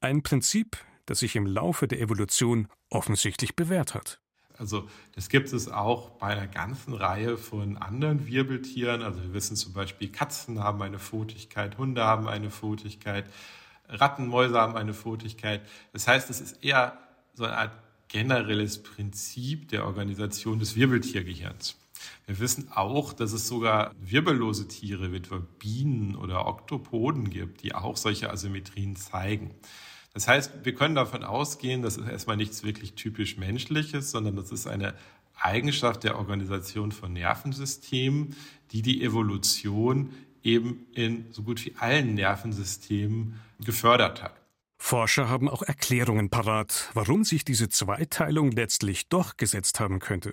Ein 0.00 0.22
Prinzip, 0.22 0.76
das 1.06 1.20
sich 1.20 1.36
im 1.36 1.46
Laufe 1.46 1.88
der 1.88 2.00
Evolution 2.00 2.68
offensichtlich 2.90 3.56
bewährt 3.56 3.94
hat. 3.94 4.20
Also 4.60 4.86
das 5.14 5.30
gibt 5.30 5.50
es 5.54 5.68
auch 5.68 6.10
bei 6.10 6.28
einer 6.28 6.46
ganzen 6.46 6.92
Reihe 6.92 7.38
von 7.38 7.78
anderen 7.78 8.26
Wirbeltieren. 8.26 9.00
Also 9.00 9.22
wir 9.22 9.32
wissen 9.32 9.56
zum 9.56 9.72
Beispiel, 9.72 10.12
Katzen 10.12 10.62
haben 10.62 10.82
eine 10.82 10.98
Fotigkeit, 10.98 11.78
Hunde 11.78 12.04
haben 12.04 12.28
eine 12.28 12.50
Fotigkeit, 12.50 13.24
Ratten, 13.90 14.26
Mäuse 14.26 14.58
haben 14.58 14.76
eine 14.76 14.94
Fotigkeit. 14.94 15.62
Das 15.92 16.06
heißt, 16.08 16.30
es 16.30 16.40
ist 16.40 16.64
eher 16.64 16.98
so 17.34 17.44
eine 17.44 17.56
Art 17.56 17.72
generelles 18.08 18.82
Prinzip 18.82 19.68
der 19.68 19.86
Organisation 19.86 20.58
des 20.58 20.76
Wirbeltiergehirns. 20.76 21.76
Wir 22.26 22.38
wissen 22.38 22.70
auch, 22.72 23.12
dass 23.12 23.32
es 23.32 23.46
sogar 23.46 23.94
wirbellose 24.00 24.68
Tiere 24.68 25.12
wie 25.12 25.16
etwa 25.16 25.42
Bienen 25.58 26.16
oder 26.16 26.46
Oktopoden 26.46 27.30
gibt, 27.30 27.62
die 27.62 27.74
auch 27.74 27.96
solche 27.96 28.30
Asymmetrien 28.30 28.96
zeigen. 28.96 29.54
Das 30.12 30.26
heißt, 30.26 30.64
wir 30.64 30.74
können 30.74 30.94
davon 30.94 31.22
ausgehen, 31.22 31.82
das 31.82 31.96
ist 31.96 32.08
erstmal 32.08 32.36
nichts 32.36 32.64
wirklich 32.64 32.94
typisch 32.94 33.36
menschliches, 33.36 34.10
sondern 34.10 34.34
das 34.36 34.50
ist 34.50 34.66
eine 34.66 34.94
Eigenschaft 35.36 36.04
der 36.04 36.18
Organisation 36.18 36.92
von 36.92 37.12
Nervensystemen, 37.12 38.34
die 38.72 38.82
die 38.82 39.02
Evolution 39.02 40.10
eben 40.42 40.86
in 40.94 41.26
so 41.30 41.42
gut 41.42 41.64
wie 41.64 41.74
allen 41.78 42.14
Nervensystemen 42.14 43.40
gefördert 43.64 44.22
hat. 44.22 44.40
Forscher 44.78 45.28
haben 45.28 45.48
auch 45.48 45.62
Erklärungen 45.62 46.30
parat, 46.30 46.90
warum 46.94 47.24
sich 47.24 47.44
diese 47.44 47.68
Zweiteilung 47.68 48.50
letztlich 48.50 49.08
durchgesetzt 49.08 49.78
haben 49.78 49.98
könnte. 49.98 50.32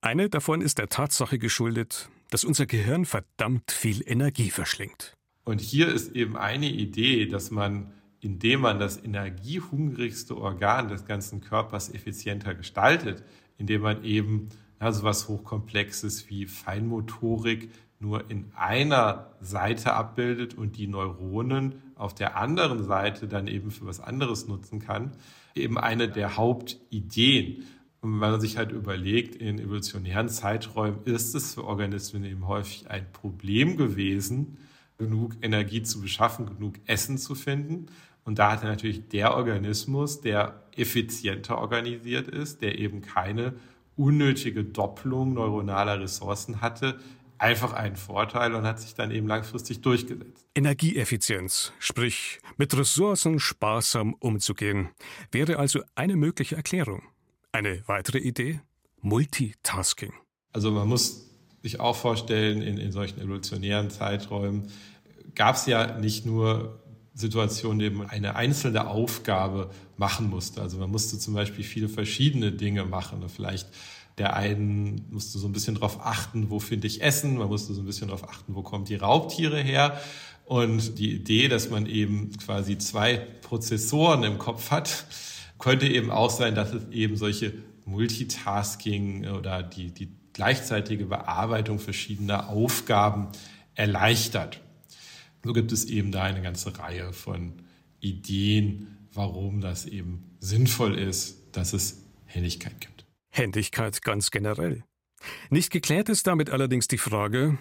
Eine 0.00 0.28
davon 0.28 0.62
ist 0.62 0.78
der 0.78 0.88
Tatsache 0.88 1.38
geschuldet, 1.38 2.08
dass 2.30 2.44
unser 2.44 2.66
Gehirn 2.66 3.04
verdammt 3.04 3.70
viel 3.70 4.02
Energie 4.04 4.50
verschlingt. 4.50 5.12
Und 5.44 5.60
hier 5.60 5.88
ist 5.88 6.16
eben 6.16 6.36
eine 6.36 6.68
Idee, 6.68 7.26
dass 7.26 7.50
man, 7.50 7.92
indem 8.20 8.62
man 8.62 8.78
das 8.78 9.02
energiehungrigste 9.02 10.36
Organ 10.36 10.88
des 10.88 11.04
ganzen 11.04 11.40
Körpers 11.40 11.92
effizienter 11.92 12.54
gestaltet, 12.54 13.22
indem 13.58 13.82
man 13.82 14.02
eben 14.02 14.48
ja, 14.80 14.90
so 14.92 15.02
was 15.02 15.28
Hochkomplexes 15.28 16.28
wie 16.30 16.46
Feinmotorik 16.46 17.70
nur 18.00 18.28
in 18.30 18.50
einer 18.56 19.36
Seite 19.40 19.92
abbildet 19.92 20.54
und 20.54 20.76
die 20.76 20.88
Neuronen 20.88 21.91
auf 22.02 22.14
der 22.14 22.36
anderen 22.36 22.84
Seite 22.84 23.28
dann 23.28 23.46
eben 23.46 23.70
für 23.70 23.86
was 23.86 24.00
anderes 24.00 24.48
nutzen 24.48 24.80
kann, 24.80 25.12
eben 25.54 25.78
eine 25.78 26.08
der 26.08 26.36
Hauptideen. 26.36 27.64
Und 28.00 28.20
wenn 28.20 28.32
man 28.32 28.40
sich 28.40 28.56
halt 28.56 28.72
überlegt, 28.72 29.36
in 29.36 29.58
evolutionären 29.58 30.28
Zeiträumen 30.28 31.04
ist 31.04 31.34
es 31.34 31.54
für 31.54 31.64
Organismen 31.64 32.24
eben 32.24 32.48
häufig 32.48 32.90
ein 32.90 33.06
Problem 33.12 33.76
gewesen, 33.76 34.58
genug 34.98 35.36
Energie 35.40 35.82
zu 35.82 36.00
beschaffen, 36.00 36.46
genug 36.46 36.74
Essen 36.86 37.18
zu 37.18 37.34
finden. 37.34 37.86
Und 38.24 38.38
da 38.38 38.52
hat 38.52 38.64
natürlich 38.64 39.08
der 39.08 39.36
Organismus, 39.36 40.20
der 40.20 40.62
effizienter 40.76 41.58
organisiert 41.58 42.28
ist, 42.28 42.62
der 42.62 42.78
eben 42.78 43.00
keine 43.00 43.54
unnötige 43.96 44.64
Doppelung 44.64 45.34
neuronaler 45.34 46.00
Ressourcen 46.00 46.60
hatte, 46.60 46.98
einfach 47.42 47.72
einen 47.72 47.96
Vorteil 47.96 48.54
und 48.54 48.64
hat 48.64 48.80
sich 48.80 48.94
dann 48.94 49.10
eben 49.10 49.26
langfristig 49.26 49.80
durchgesetzt. 49.80 50.46
Energieeffizienz, 50.54 51.72
sprich 51.80 52.38
mit 52.56 52.76
Ressourcen 52.76 53.40
sparsam 53.40 54.14
umzugehen, 54.14 54.90
wäre 55.32 55.58
also 55.58 55.80
eine 55.96 56.16
mögliche 56.16 56.56
Erklärung. 56.56 57.02
Eine 57.50 57.82
weitere 57.86 58.18
Idee? 58.18 58.60
Multitasking. 59.00 60.12
Also 60.52 60.70
man 60.70 60.86
muss 60.86 61.30
sich 61.62 61.80
auch 61.80 61.96
vorstellen, 61.96 62.62
in, 62.62 62.78
in 62.78 62.92
solchen 62.92 63.20
evolutionären 63.20 63.90
Zeiträumen 63.90 64.68
gab 65.34 65.56
es 65.56 65.66
ja 65.66 65.98
nicht 65.98 66.24
nur 66.24 66.80
Situationen, 67.14 67.80
in 67.80 67.86
denen 67.86 67.96
man 67.98 68.10
eine 68.10 68.36
einzelne 68.36 68.86
Aufgabe 68.86 69.70
machen 69.96 70.30
musste. 70.30 70.62
Also 70.62 70.78
man 70.78 70.90
musste 70.90 71.18
zum 71.18 71.34
Beispiel 71.34 71.64
viele 71.64 71.88
verschiedene 71.88 72.52
Dinge 72.52 72.84
machen. 72.84 73.22
Vielleicht 73.28 73.68
der 74.22 74.36
einen 74.36 75.04
musste 75.10 75.40
so 75.40 75.48
ein 75.48 75.52
bisschen 75.52 75.74
darauf 75.74 76.06
achten, 76.06 76.48
wo 76.48 76.60
finde 76.60 76.86
ich 76.86 77.02
Essen, 77.02 77.38
man 77.38 77.48
musste 77.48 77.74
so 77.74 77.82
ein 77.82 77.86
bisschen 77.86 78.06
darauf 78.06 78.28
achten, 78.28 78.54
wo 78.54 78.62
kommen 78.62 78.84
die 78.84 78.94
Raubtiere 78.94 79.60
her. 79.60 80.00
Und 80.44 80.96
die 81.00 81.10
Idee, 81.10 81.48
dass 81.48 81.70
man 81.70 81.86
eben 81.86 82.30
quasi 82.36 82.78
zwei 82.78 83.16
Prozessoren 83.16 84.22
im 84.22 84.38
Kopf 84.38 84.70
hat, 84.70 85.06
könnte 85.58 85.88
eben 85.88 86.12
auch 86.12 86.30
sein, 86.30 86.54
dass 86.54 86.72
es 86.72 86.88
eben 86.92 87.16
solche 87.16 87.52
Multitasking 87.84 89.26
oder 89.26 89.64
die, 89.64 89.90
die 89.90 90.08
gleichzeitige 90.32 91.06
Bearbeitung 91.06 91.80
verschiedener 91.80 92.48
Aufgaben 92.48 93.26
erleichtert. 93.74 94.60
So 95.42 95.52
gibt 95.52 95.72
es 95.72 95.86
eben 95.86 96.12
da 96.12 96.22
eine 96.22 96.42
ganze 96.42 96.78
Reihe 96.78 97.12
von 97.12 97.54
Ideen, 97.98 98.98
warum 99.14 99.60
das 99.60 99.84
eben 99.84 100.22
sinnvoll 100.38 100.96
ist, 100.96 101.38
dass 101.50 101.72
es 101.72 102.04
Helligkeit 102.26 102.80
gibt. 102.80 103.01
Händigkeit 103.32 104.02
ganz 104.02 104.30
generell. 104.30 104.84
Nicht 105.50 105.72
geklärt 105.72 106.08
ist 106.08 106.26
damit 106.26 106.50
allerdings 106.50 106.86
die 106.86 106.98
Frage, 106.98 107.56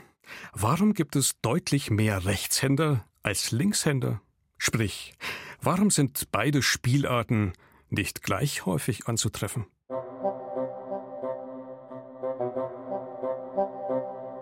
warum 0.54 0.94
gibt 0.94 1.16
es 1.16 1.40
deutlich 1.42 1.90
mehr 1.90 2.26
Rechtshänder 2.26 3.06
als 3.24 3.52
Linkshänder? 3.52 4.22
Sprich, 4.58 5.14
warum 5.62 5.90
sind 5.90 6.32
beide 6.32 6.62
Spielarten 6.62 7.54
nicht 7.90 8.22
gleich 8.22 8.66
häufig 8.66 9.08
anzutreffen? 9.08 9.66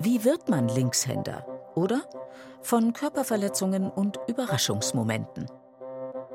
Wie 0.02 0.24
wird 0.24 0.50
man 0.50 0.68
Linkshänder? 0.68 1.46
Oder 1.76 2.10
von 2.62 2.94
Körperverletzungen 2.94 3.90
und 3.90 4.18
Überraschungsmomenten? 4.28 5.46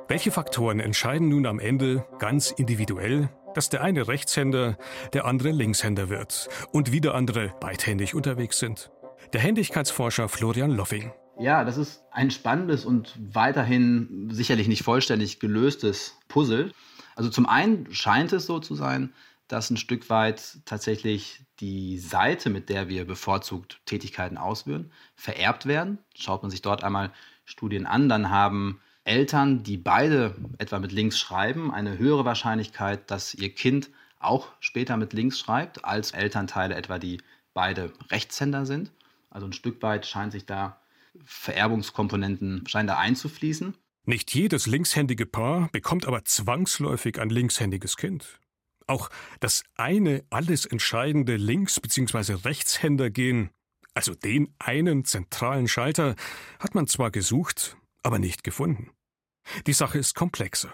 Welche 0.07 0.31
Faktoren 0.31 0.81
entscheiden 0.81 1.29
nun 1.29 1.47
am 1.47 1.59
Ende 1.59 2.07
ganz 2.19 2.51
individuell 2.51 3.31
dass 3.55 3.69
der 3.69 3.83
eine 3.83 4.07
Rechtshänder, 4.09 4.77
der 5.13 5.25
andere 5.25 5.51
Linkshänder 5.51 6.09
wird 6.09 6.49
und 6.73 6.93
wieder 6.93 7.15
andere 7.15 7.53
beidhändig 7.61 8.15
unterwegs 8.15 8.59
sind. 8.59 8.91
Der 9.33 9.41
Händigkeitsforscher 9.41 10.29
Florian 10.29 10.71
Loffing. 10.71 11.13
Ja, 11.39 11.65
das 11.65 11.77
ist 11.77 12.05
ein 12.13 12.31
spannendes 12.31 12.85
und 12.85 13.19
weiterhin 13.19 14.29
sicherlich 14.31 14.69
nicht 14.69 14.85
vollständig 14.85 15.41
gelöstes 15.41 16.17
Puzzle. 16.29 16.73
Also 17.17 17.31
zum 17.31 17.47
einen 17.47 17.93
scheint 17.93 18.33
es 18.33 18.47
so 18.47 18.61
zu 18.61 18.75
sein, 18.75 19.13
dass 19.49 19.71
ein 19.71 19.77
Stück 19.77 20.09
weit 20.11 20.59
tatsächlich 20.65 21.45
die 21.61 21.99
Seite, 21.99 22.51
mit 22.51 22.69
der 22.69 22.89
wir 22.89 23.05
bevorzugt 23.05 23.81
Tätigkeiten 23.85 24.39
ausführen, 24.39 24.93
vererbt 25.17 25.67
werden. 25.67 25.99
Schaut 26.15 26.43
man 26.43 26.51
sich 26.51 26.63
dort 26.63 26.83
einmal 26.83 27.13
Studien 27.45 27.87
an, 27.87 28.09
dann 28.09 28.31
haben 28.31 28.81
Eltern, 29.05 29.63
die 29.63 29.77
beide 29.77 30.35
etwa 30.59 30.79
mit 30.79 30.93
links 30.93 31.19
schreiben, 31.19 31.73
eine 31.73 31.99
höhere 31.99 32.25
Wahrscheinlichkeit, 32.25 33.11
dass 33.11 33.35
ihr 33.35 33.55
Kind 33.55 33.91
auch 34.19 34.49
später 34.61 34.97
mit 34.97 35.13
links 35.13 35.39
schreibt, 35.39 35.85
als 35.85 36.13
Elternteile 36.13 36.75
etwa, 36.75 36.99
die 36.99 37.21
beide 37.53 37.93
Rechtshänder 38.11 38.67
sind. 38.67 38.91
Also 39.31 39.47
ein 39.47 39.53
Stück 39.53 39.83
weit 39.83 40.07
scheint 40.07 40.33
sich 40.33 40.47
da 40.47 40.81
Vererbungskomponenten 41.25 42.67
scheinen 42.67 42.89
da 42.89 42.99
einzufließen. 42.99 43.75
Nicht 44.07 44.35
jedes 44.35 44.67
linkshändige 44.67 45.27
Paar 45.27 45.69
bekommt 45.71 46.07
aber 46.07 46.25
zwangsläufig 46.25 47.21
ein 47.21 47.31
linkshändiges 47.31 47.97
Kind. 47.97 48.41
Auch 48.87 49.09
das 49.41 49.65
eine 49.77 50.25
alles 50.31 50.67
entscheidende 50.67 51.37
Links- 51.37 51.81
bzw. 51.81 52.35
Rechtshändergen, 52.45 53.51
also 53.95 54.15
den 54.15 54.55
einen 54.59 55.05
zentralen 55.05 55.69
Schalter, 55.69 56.17
hat 56.59 56.75
man 56.75 56.87
zwar 56.87 57.11
gesucht, 57.11 57.77
aber 58.05 58.21
nicht 58.21 58.45
gefunden. 58.45 58.91
Die 59.67 59.73
Sache 59.73 59.99
ist 59.99 60.15
komplexer. 60.15 60.73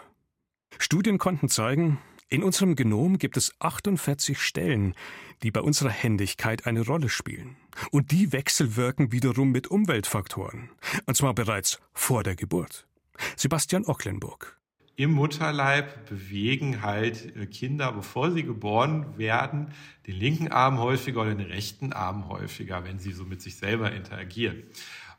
Studien 0.79 1.19
konnten 1.19 1.49
zeigen, 1.49 1.99
in 2.29 2.45
unserem 2.45 2.77
Genom 2.77 3.19
gibt 3.19 3.37
es 3.37 3.53
48 3.59 4.41
Stellen, 4.41 4.95
die 5.43 5.51
bei 5.51 5.61
unserer 5.61 5.91
Händigkeit 5.91 6.65
eine 6.65 6.83
Rolle 6.83 7.09
spielen. 7.09 7.57
Und 7.91 8.13
die 8.13 8.33
wechselwirken 8.33 9.11
wiederum 9.11 9.51
mit 9.51 9.67
Umweltfaktoren. 9.67 10.71
Und 11.07 11.17
zwar 11.17 11.35
bereits 11.35 11.81
vor 11.93 12.23
der 12.23 12.37
Geburt. 12.37 12.87
Sebastian 13.37 13.85
Ocklenburg. 13.85 14.61
Im 14.95 15.13
Mutterleib 15.13 16.09
bewegen 16.09 16.83
halt 16.83 17.35
äh, 17.35 17.47
Kinder, 17.47 17.91
bevor 17.91 18.31
sie 18.31 18.43
geboren 18.43 19.17
werden, 19.17 19.73
den 20.07 20.15
linken 20.15 20.49
Arm 20.49 20.79
häufiger 20.79 21.23
oder 21.23 21.35
den 21.35 21.47
rechten 21.47 21.93
Arm 21.93 22.29
häufiger, 22.29 22.85
wenn 22.85 22.99
sie 22.99 23.13
so 23.13 23.25
mit 23.25 23.41
sich 23.41 23.57
selber 23.57 23.93
interagieren. 23.93 24.65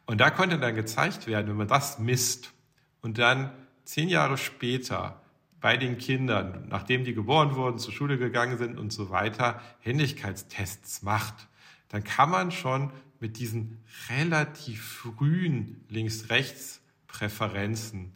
Und 0.05 0.20
da 0.20 0.29
konnte 0.29 0.58
dann 0.58 0.75
gezeigt 0.75 1.27
werden, 1.27 1.48
wenn 1.48 1.58
man 1.58 1.67
das 1.67 2.00
misst 2.00 2.53
und 3.01 3.17
dann 3.17 3.51
zehn 3.86 4.10
Jahre 4.10 4.38
später 4.38 5.22
bei 5.60 5.77
den 5.77 5.98
Kindern, 5.98 6.65
nachdem 6.70 7.03
die 7.03 7.13
geboren 7.13 7.55
wurden, 7.55 7.77
zur 7.77 7.93
Schule 7.93 8.17
gegangen 8.17 8.58
sind 8.58 8.79
und 8.79 8.91
so 8.91 9.10
weiter, 9.10 9.62
Händigkeitstests 9.81 11.03
macht, 11.03 11.48
dann 11.89 12.03
kann 12.03 12.29
man 12.29 12.51
schon 12.51 12.91
mit 13.20 13.38
diesen 13.38 13.84
relativ 14.10 14.84
frühen 14.84 15.86
Links-Rechts 15.89 16.81
Präferenzen 17.08 18.13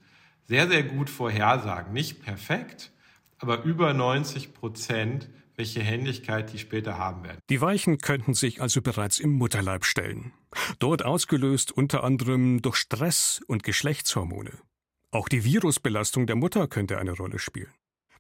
sehr, 0.48 0.68
sehr 0.68 0.84
gut 0.84 1.10
vorhersagen. 1.10 1.94
Nicht 1.94 2.24
perfekt, 2.24 2.92
aber 3.40 3.64
über 3.64 3.94
90 3.94 4.54
Prozent, 4.54 5.30
welche 5.58 5.82
Händigkeit 5.82 6.52
die 6.54 6.60
später 6.60 6.98
haben 6.98 7.24
werden. 7.24 7.40
Die 7.50 7.62
Weichen 7.62 7.98
könnten 7.98 8.34
sich 8.34 8.62
also 8.62 8.82
bereits 8.82 9.20
im 9.20 9.32
Mutterleib 9.32 9.86
stellen. 9.86 10.34
Dort 10.80 11.04
ausgelöst 11.04 11.72
unter 11.72 12.04
anderem 12.04 12.62
durch 12.62 12.76
Stress 12.78 13.42
und 13.48 13.64
Geschlechtshormone. 13.64 14.52
Auch 15.12 15.30
die 15.30 15.44
Virusbelastung 15.46 16.28
der 16.28 16.36
Mutter 16.36 16.68
könnte 16.68 16.98
eine 16.98 17.14
Rolle 17.14 17.40
spielen. 17.40 17.74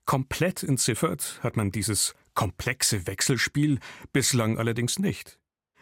Komplett 0.05 0.63
entziffert 0.63 1.39
hat 1.41 1.57
man 1.57 1.71
dieses 1.71 2.13
komplexe 2.35 3.07
Wechselspiel 3.07 3.79
bislang 4.13 4.57
allerdings 4.57 4.99
nicht. 4.99 5.39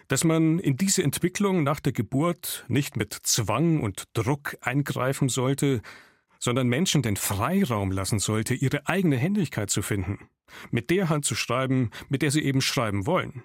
Dass 0.07 0.23
man 0.23 0.59
in 0.59 0.77
diese 0.77 1.03
Entwicklung 1.03 1.63
nach 1.63 1.79
der 1.79 1.93
Geburt 1.93 2.65
nicht 2.67 2.95
mit 2.95 3.13
Zwang 3.13 3.81
und 3.81 4.05
Druck 4.13 4.57
eingreifen 4.61 5.29
sollte, 5.29 5.81
sondern 6.39 6.67
Menschen 6.67 7.01
den 7.01 7.15
Freiraum 7.15 7.91
lassen 7.91 8.19
sollte, 8.19 8.53
ihre 8.53 8.87
eigene 8.87 9.17
Händigkeit 9.17 9.69
zu 9.69 9.81
finden, 9.81 10.19
mit 10.71 10.89
der 10.89 11.09
Hand 11.09 11.25
zu 11.25 11.35
schreiben, 11.35 11.91
mit 12.09 12.21
der 12.21 12.31
sie 12.31 12.43
eben 12.43 12.61
schreiben 12.61 13.05
wollen. 13.05 13.43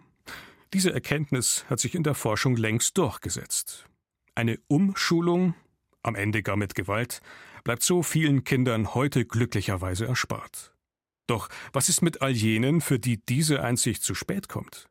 Diese 0.72 0.92
Erkenntnis 0.92 1.64
hat 1.68 1.80
sich 1.80 1.94
in 1.94 2.02
der 2.02 2.14
Forschung 2.14 2.56
längst 2.56 2.98
durchgesetzt. 2.98 3.86
Eine 4.34 4.58
Umschulung, 4.68 5.54
am 6.02 6.14
Ende 6.14 6.42
gar 6.42 6.56
mit 6.56 6.74
Gewalt, 6.74 7.20
bleibt 7.64 7.82
so 7.82 8.02
vielen 8.02 8.44
Kindern 8.44 8.94
heute 8.94 9.24
glücklicherweise 9.24 10.06
erspart. 10.06 10.74
Doch 11.26 11.48
was 11.72 11.88
ist 11.88 12.02
mit 12.02 12.22
all 12.22 12.32
jenen, 12.32 12.80
für 12.80 12.98
die 12.98 13.24
diese 13.24 13.62
Einsicht 13.62 14.02
zu 14.02 14.14
spät 14.14 14.48
kommt? 14.48 14.88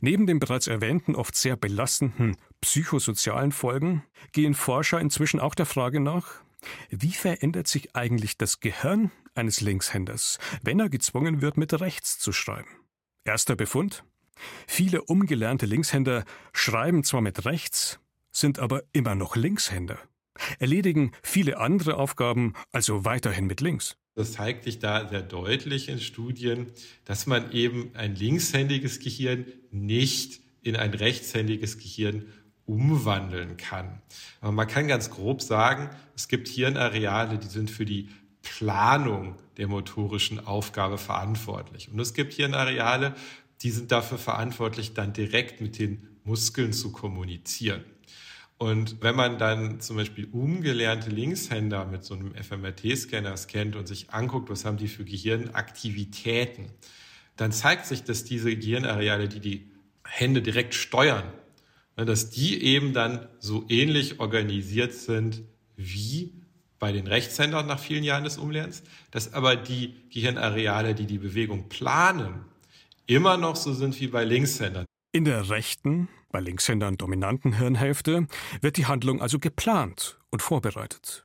Neben 0.00 0.26
den 0.26 0.38
bereits 0.38 0.66
erwähnten 0.66 1.14
oft 1.14 1.34
sehr 1.34 1.56
belastenden 1.56 2.36
psychosozialen 2.60 3.52
Folgen 3.52 4.04
gehen 4.32 4.54
Forscher 4.54 5.00
inzwischen 5.00 5.40
auch 5.40 5.54
der 5.54 5.66
Frage 5.66 6.00
nach, 6.00 6.42
wie 6.90 7.12
verändert 7.12 7.66
sich 7.66 7.96
eigentlich 7.96 8.36
das 8.36 8.60
Gehirn 8.60 9.10
eines 9.36 9.60
Linkshänders, 9.60 10.38
wenn 10.62 10.80
er 10.80 10.88
gezwungen 10.88 11.42
wird, 11.42 11.56
mit 11.56 11.78
rechts 11.80 12.18
zu 12.18 12.32
schreiben? 12.32 12.68
Erster 13.24 13.56
Befund? 13.56 14.04
Viele 14.66 15.02
umgelernte 15.02 15.66
Linkshänder 15.66 16.24
schreiben 16.52 17.04
zwar 17.04 17.20
mit 17.20 17.44
rechts, 17.44 18.00
sind 18.30 18.58
aber 18.58 18.82
immer 18.92 19.14
noch 19.14 19.36
Linkshänder, 19.36 19.98
erledigen 20.58 21.12
viele 21.22 21.58
andere 21.58 21.96
Aufgaben 21.96 22.54
also 22.72 23.04
weiterhin 23.04 23.46
mit 23.46 23.60
links. 23.60 23.96
Das 24.14 24.32
zeigt 24.32 24.64
sich 24.64 24.78
da 24.78 25.08
sehr 25.08 25.22
deutlich 25.22 25.88
in 25.88 26.00
Studien, 26.00 26.68
dass 27.04 27.26
man 27.26 27.52
eben 27.52 27.90
ein 27.94 28.14
linkshändiges 28.14 29.00
Gehirn 29.00 29.46
nicht 29.70 30.40
in 30.62 30.74
ein 30.74 30.94
rechtshändiges 30.94 31.78
Gehirn 31.78 32.24
umwandeln 32.64 33.56
kann. 33.56 34.00
Aber 34.40 34.52
man 34.52 34.66
kann 34.66 34.88
ganz 34.88 35.10
grob 35.10 35.42
sagen, 35.42 35.90
es 36.16 36.28
gibt 36.28 36.48
Hirnareale, 36.48 37.38
die 37.38 37.46
sind 37.46 37.70
für 37.70 37.84
die 37.84 38.08
Planung 38.46 39.36
der 39.56 39.66
motorischen 39.68 40.46
Aufgabe 40.46 40.98
verantwortlich. 40.98 41.90
Und 41.90 41.98
es 41.98 42.14
gibt 42.14 42.34
Hirnareale, 42.34 43.14
die 43.62 43.70
sind 43.70 43.90
dafür 43.90 44.18
verantwortlich, 44.18 44.94
dann 44.94 45.12
direkt 45.12 45.60
mit 45.60 45.78
den 45.78 46.06
Muskeln 46.24 46.72
zu 46.72 46.92
kommunizieren. 46.92 47.84
Und 48.58 49.02
wenn 49.02 49.16
man 49.16 49.38
dann 49.38 49.80
zum 49.80 49.96
Beispiel 49.96 50.28
umgelernte 50.30 51.10
Linkshänder 51.10 51.84
mit 51.84 52.04
so 52.04 52.14
einem 52.14 52.34
FMRT-Scanner 52.34 53.36
scannt 53.36 53.76
und 53.76 53.86
sich 53.86 54.10
anguckt, 54.10 54.48
was 54.48 54.64
haben 54.64 54.78
die 54.78 54.88
für 54.88 55.04
Gehirnaktivitäten, 55.04 56.70
dann 57.36 57.52
zeigt 57.52 57.86
sich, 57.86 58.04
dass 58.04 58.24
diese 58.24 58.56
Gehirnareale, 58.56 59.28
die 59.28 59.40
die 59.40 59.70
Hände 60.04 60.40
direkt 60.40 60.74
steuern, 60.74 61.24
ne, 61.96 62.06
dass 62.06 62.30
die 62.30 62.62
eben 62.62 62.94
dann 62.94 63.26
so 63.40 63.66
ähnlich 63.68 64.20
organisiert 64.20 64.94
sind 64.94 65.42
wie 65.76 66.32
bei 66.78 66.92
den 66.92 67.06
Rechtshändern 67.06 67.66
nach 67.66 67.78
vielen 67.78 68.04
Jahren 68.04 68.24
des 68.24 68.38
Umlernens, 68.38 68.82
dass 69.10 69.32
aber 69.32 69.56
die 69.56 69.94
Gehirnareale, 70.10 70.94
die 70.94 71.06
die 71.06 71.18
Bewegung 71.18 71.68
planen, 71.68 72.44
immer 73.06 73.36
noch 73.36 73.56
so 73.56 73.72
sind 73.72 73.98
wie 74.00 74.08
bei 74.08 74.24
Linkshändern. 74.24 74.84
In 75.12 75.24
der 75.24 75.48
rechten, 75.48 76.08
bei 76.30 76.40
Linkshändern 76.40 76.96
dominanten 76.96 77.54
Hirnhälfte 77.54 78.26
wird 78.60 78.76
die 78.76 78.86
Handlung 78.86 79.22
also 79.22 79.38
geplant 79.38 80.18
und 80.30 80.42
vorbereitet. 80.42 81.22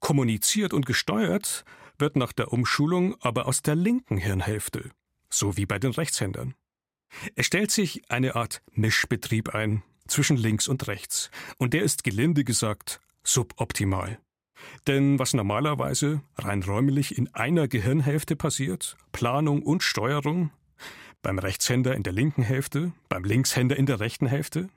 Kommuniziert 0.00 0.74
und 0.74 0.84
gesteuert 0.84 1.64
wird 1.98 2.16
nach 2.16 2.32
der 2.32 2.52
Umschulung 2.52 3.16
aber 3.20 3.46
aus 3.46 3.62
der 3.62 3.74
linken 3.74 4.18
Hirnhälfte, 4.18 4.90
so 5.30 5.56
wie 5.56 5.66
bei 5.66 5.78
den 5.78 5.92
Rechtshändern. 5.92 6.54
Es 7.34 7.46
stellt 7.46 7.70
sich 7.70 8.10
eine 8.10 8.36
Art 8.36 8.62
Mischbetrieb 8.72 9.54
ein 9.54 9.82
zwischen 10.06 10.36
links 10.36 10.68
und 10.68 10.86
rechts, 10.86 11.30
und 11.56 11.72
der 11.72 11.82
ist 11.82 12.04
gelinde 12.04 12.44
gesagt 12.44 13.00
suboptimal. 13.24 14.18
Denn 14.86 15.18
was 15.18 15.34
normalerweise 15.34 16.22
rein 16.36 16.62
räumlich 16.62 17.16
in 17.16 17.32
einer 17.34 17.68
Gehirnhälfte 17.68 18.36
passiert, 18.36 18.96
Planung 19.12 19.62
und 19.62 19.82
Steuerung, 19.82 20.50
beim 21.22 21.38
Rechtshänder 21.38 21.94
in 21.94 22.02
der 22.02 22.12
linken 22.12 22.42
Hälfte, 22.42 22.92
beim 23.08 23.24
Linkshänder 23.24 23.76
in 23.76 23.86
der 23.86 24.00
rechten 24.00 24.26
Hälfte? 24.26 24.68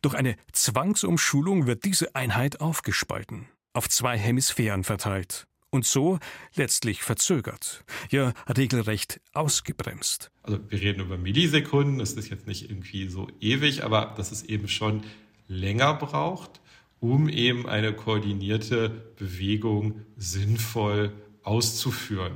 Durch 0.00 0.14
eine 0.14 0.36
Zwangsumschulung 0.52 1.66
wird 1.66 1.84
diese 1.84 2.14
Einheit 2.14 2.60
aufgespalten, 2.60 3.48
auf 3.74 3.88
zwei 3.88 4.16
Hemisphären 4.16 4.84
verteilt 4.84 5.46
und 5.70 5.84
so 5.84 6.18
letztlich 6.54 7.02
verzögert, 7.02 7.84
ja 8.10 8.32
regelrecht 8.56 9.20
ausgebremst. 9.32 10.30
Also 10.42 10.58
wir 10.68 10.80
reden 10.80 11.00
über 11.00 11.18
Millisekunden, 11.18 11.98
das 11.98 12.12
ist 12.12 12.30
jetzt 12.30 12.46
nicht 12.46 12.70
irgendwie 12.70 13.08
so 13.08 13.28
ewig, 13.40 13.84
aber 13.84 14.14
dass 14.16 14.32
es 14.32 14.42
eben 14.42 14.68
schon 14.68 15.02
länger 15.46 15.94
braucht, 15.94 16.60
um 17.00 17.28
eben 17.28 17.68
eine 17.68 17.92
koordinierte 17.92 19.12
Bewegung 19.16 20.02
sinnvoll 20.16 21.12
auszuführen. 21.42 22.32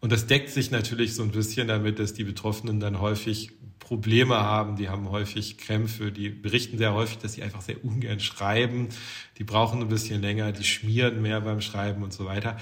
Und 0.00 0.10
das 0.10 0.26
deckt 0.26 0.50
sich 0.50 0.70
natürlich 0.70 1.14
so 1.14 1.22
ein 1.22 1.30
bisschen 1.30 1.68
damit, 1.68 1.98
dass 1.98 2.12
die 2.12 2.24
Betroffenen 2.24 2.80
dann 2.80 3.00
häufig 3.00 3.52
Probleme 3.78 4.36
haben, 4.36 4.76
die 4.76 4.88
haben 4.88 5.10
häufig 5.10 5.58
Krämpfe, 5.58 6.12
die 6.12 6.30
berichten 6.30 6.78
sehr 6.78 6.94
häufig, 6.94 7.18
dass 7.18 7.34
sie 7.34 7.42
einfach 7.42 7.60
sehr 7.60 7.84
ungern 7.84 8.20
schreiben, 8.20 8.88
die 9.38 9.44
brauchen 9.44 9.80
ein 9.82 9.88
bisschen 9.88 10.22
länger, 10.22 10.52
die 10.52 10.64
schmieren 10.64 11.20
mehr 11.20 11.40
beim 11.40 11.60
Schreiben 11.60 12.02
und 12.02 12.12
so 12.12 12.24
weiter. 12.24 12.56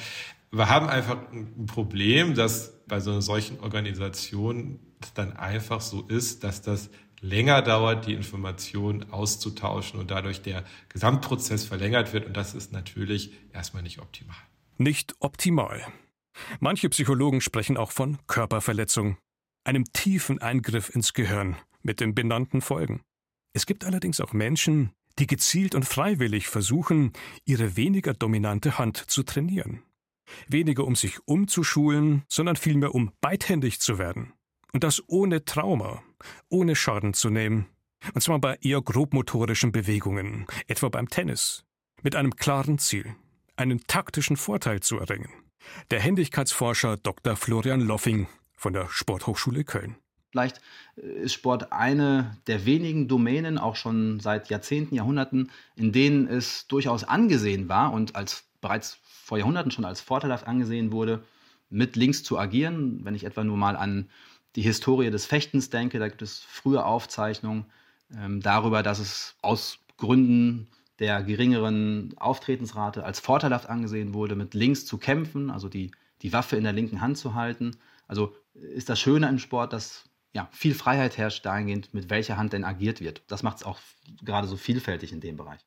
Wir 0.50 0.68
haben 0.68 0.88
einfach 0.88 1.18
ein 1.32 1.66
Problem, 1.66 2.34
dass 2.34 2.79
bei 2.90 3.00
so 3.00 3.10
einer 3.10 3.22
solchen 3.22 3.60
Organisation 3.60 4.78
dann 5.14 5.36
einfach 5.36 5.80
so 5.80 6.02
ist, 6.02 6.44
dass 6.44 6.60
das 6.60 6.90
länger 7.20 7.62
dauert, 7.62 8.06
die 8.06 8.14
Informationen 8.14 9.10
auszutauschen 9.10 9.98
und 9.98 10.10
dadurch 10.10 10.42
der 10.42 10.64
Gesamtprozess 10.88 11.64
verlängert 11.64 12.12
wird. 12.12 12.26
Und 12.26 12.36
das 12.36 12.54
ist 12.54 12.72
natürlich 12.72 13.32
erstmal 13.52 13.82
nicht 13.82 14.00
optimal. 14.00 14.36
Nicht 14.78 15.14
optimal. 15.20 15.86
Manche 16.60 16.88
Psychologen 16.88 17.40
sprechen 17.40 17.76
auch 17.76 17.90
von 17.90 18.18
Körperverletzung, 18.26 19.18
einem 19.64 19.84
tiefen 19.92 20.40
Eingriff 20.40 20.94
ins 20.94 21.12
Gehirn 21.12 21.56
mit 21.82 22.00
den 22.00 22.14
benannten 22.14 22.60
Folgen. 22.60 23.02
Es 23.52 23.66
gibt 23.66 23.84
allerdings 23.84 24.20
auch 24.20 24.32
Menschen, 24.32 24.92
die 25.18 25.26
gezielt 25.26 25.74
und 25.74 25.84
freiwillig 25.84 26.48
versuchen, 26.48 27.12
ihre 27.44 27.76
weniger 27.76 28.14
dominante 28.14 28.78
Hand 28.78 28.96
zu 28.96 29.22
trainieren. 29.22 29.82
Weniger 30.48 30.84
um 30.84 30.96
sich 30.96 31.18
umzuschulen, 31.26 32.22
sondern 32.28 32.56
vielmehr 32.56 32.94
um 32.94 33.12
beidhändig 33.20 33.80
zu 33.80 33.98
werden. 33.98 34.32
Und 34.72 34.84
das 34.84 35.02
ohne 35.08 35.44
Trauma, 35.44 36.02
ohne 36.48 36.76
Schaden 36.76 37.14
zu 37.14 37.30
nehmen. 37.30 37.66
Und 38.14 38.22
zwar 38.22 38.38
bei 38.38 38.56
eher 38.62 38.80
grobmotorischen 38.80 39.72
Bewegungen, 39.72 40.46
etwa 40.68 40.88
beim 40.88 41.08
Tennis. 41.08 41.64
Mit 42.02 42.16
einem 42.16 42.36
klaren 42.36 42.78
Ziel, 42.78 43.14
einen 43.56 43.86
taktischen 43.86 44.36
Vorteil 44.36 44.80
zu 44.80 44.98
erringen. 44.98 45.30
Der 45.90 46.00
Händigkeitsforscher 46.00 46.96
Dr. 46.96 47.36
Florian 47.36 47.80
Loffing 47.80 48.26
von 48.56 48.72
der 48.72 48.88
Sporthochschule 48.88 49.64
Köln. 49.64 49.96
Vielleicht 50.30 50.60
äh, 50.96 51.06
ist 51.24 51.34
Sport 51.34 51.72
eine 51.72 52.36
der 52.46 52.64
wenigen 52.64 53.08
Domänen, 53.08 53.58
auch 53.58 53.76
schon 53.76 54.20
seit 54.20 54.48
Jahrzehnten, 54.48 54.94
Jahrhunderten, 54.94 55.50
in 55.76 55.92
denen 55.92 56.28
es 56.28 56.66
durchaus 56.68 57.04
angesehen 57.04 57.68
war 57.68 57.92
und 57.92 58.16
als 58.16 58.49
bereits 58.60 58.98
vor 59.02 59.38
Jahrhunderten 59.38 59.70
schon 59.70 59.84
als 59.84 60.00
vorteilhaft 60.00 60.46
angesehen 60.46 60.92
wurde, 60.92 61.22
mit 61.68 61.96
links 61.96 62.22
zu 62.22 62.38
agieren. 62.38 63.04
Wenn 63.04 63.14
ich 63.14 63.24
etwa 63.24 63.44
nur 63.44 63.56
mal 63.56 63.76
an 63.76 64.08
die 64.56 64.62
Historie 64.62 65.10
des 65.10 65.26
Fechtens 65.26 65.70
denke, 65.70 65.98
da 65.98 66.08
gibt 66.08 66.22
es 66.22 66.40
frühe 66.40 66.84
Aufzeichnungen 66.84 67.66
ähm, 68.16 68.40
darüber, 68.40 68.82
dass 68.82 68.98
es 68.98 69.36
aus 69.42 69.78
Gründen 69.96 70.68
der 70.98 71.22
geringeren 71.22 72.14
Auftretensrate 72.18 73.04
als 73.04 73.20
vorteilhaft 73.20 73.68
angesehen 73.68 74.12
wurde, 74.12 74.34
mit 74.34 74.54
links 74.54 74.84
zu 74.84 74.98
kämpfen, 74.98 75.50
also 75.50 75.68
die, 75.68 75.92
die 76.22 76.32
Waffe 76.32 76.56
in 76.56 76.64
der 76.64 76.72
linken 76.72 77.00
Hand 77.00 77.16
zu 77.16 77.34
halten. 77.34 77.76
Also 78.06 78.34
ist 78.54 78.88
das 78.88 79.00
Schöne 79.00 79.28
im 79.28 79.38
Sport, 79.38 79.72
dass 79.72 80.04
ja, 80.32 80.48
viel 80.52 80.74
Freiheit 80.74 81.16
herrscht 81.16 81.44
dahingehend, 81.44 81.94
mit 81.94 82.10
welcher 82.10 82.36
Hand 82.36 82.52
denn 82.52 82.64
agiert 82.64 83.00
wird. 83.00 83.22
Das 83.28 83.42
macht 83.42 83.58
es 83.58 83.64
auch 83.64 83.80
gerade 84.22 84.46
so 84.46 84.56
vielfältig 84.56 85.12
in 85.12 85.20
dem 85.20 85.36
Bereich. 85.36 85.60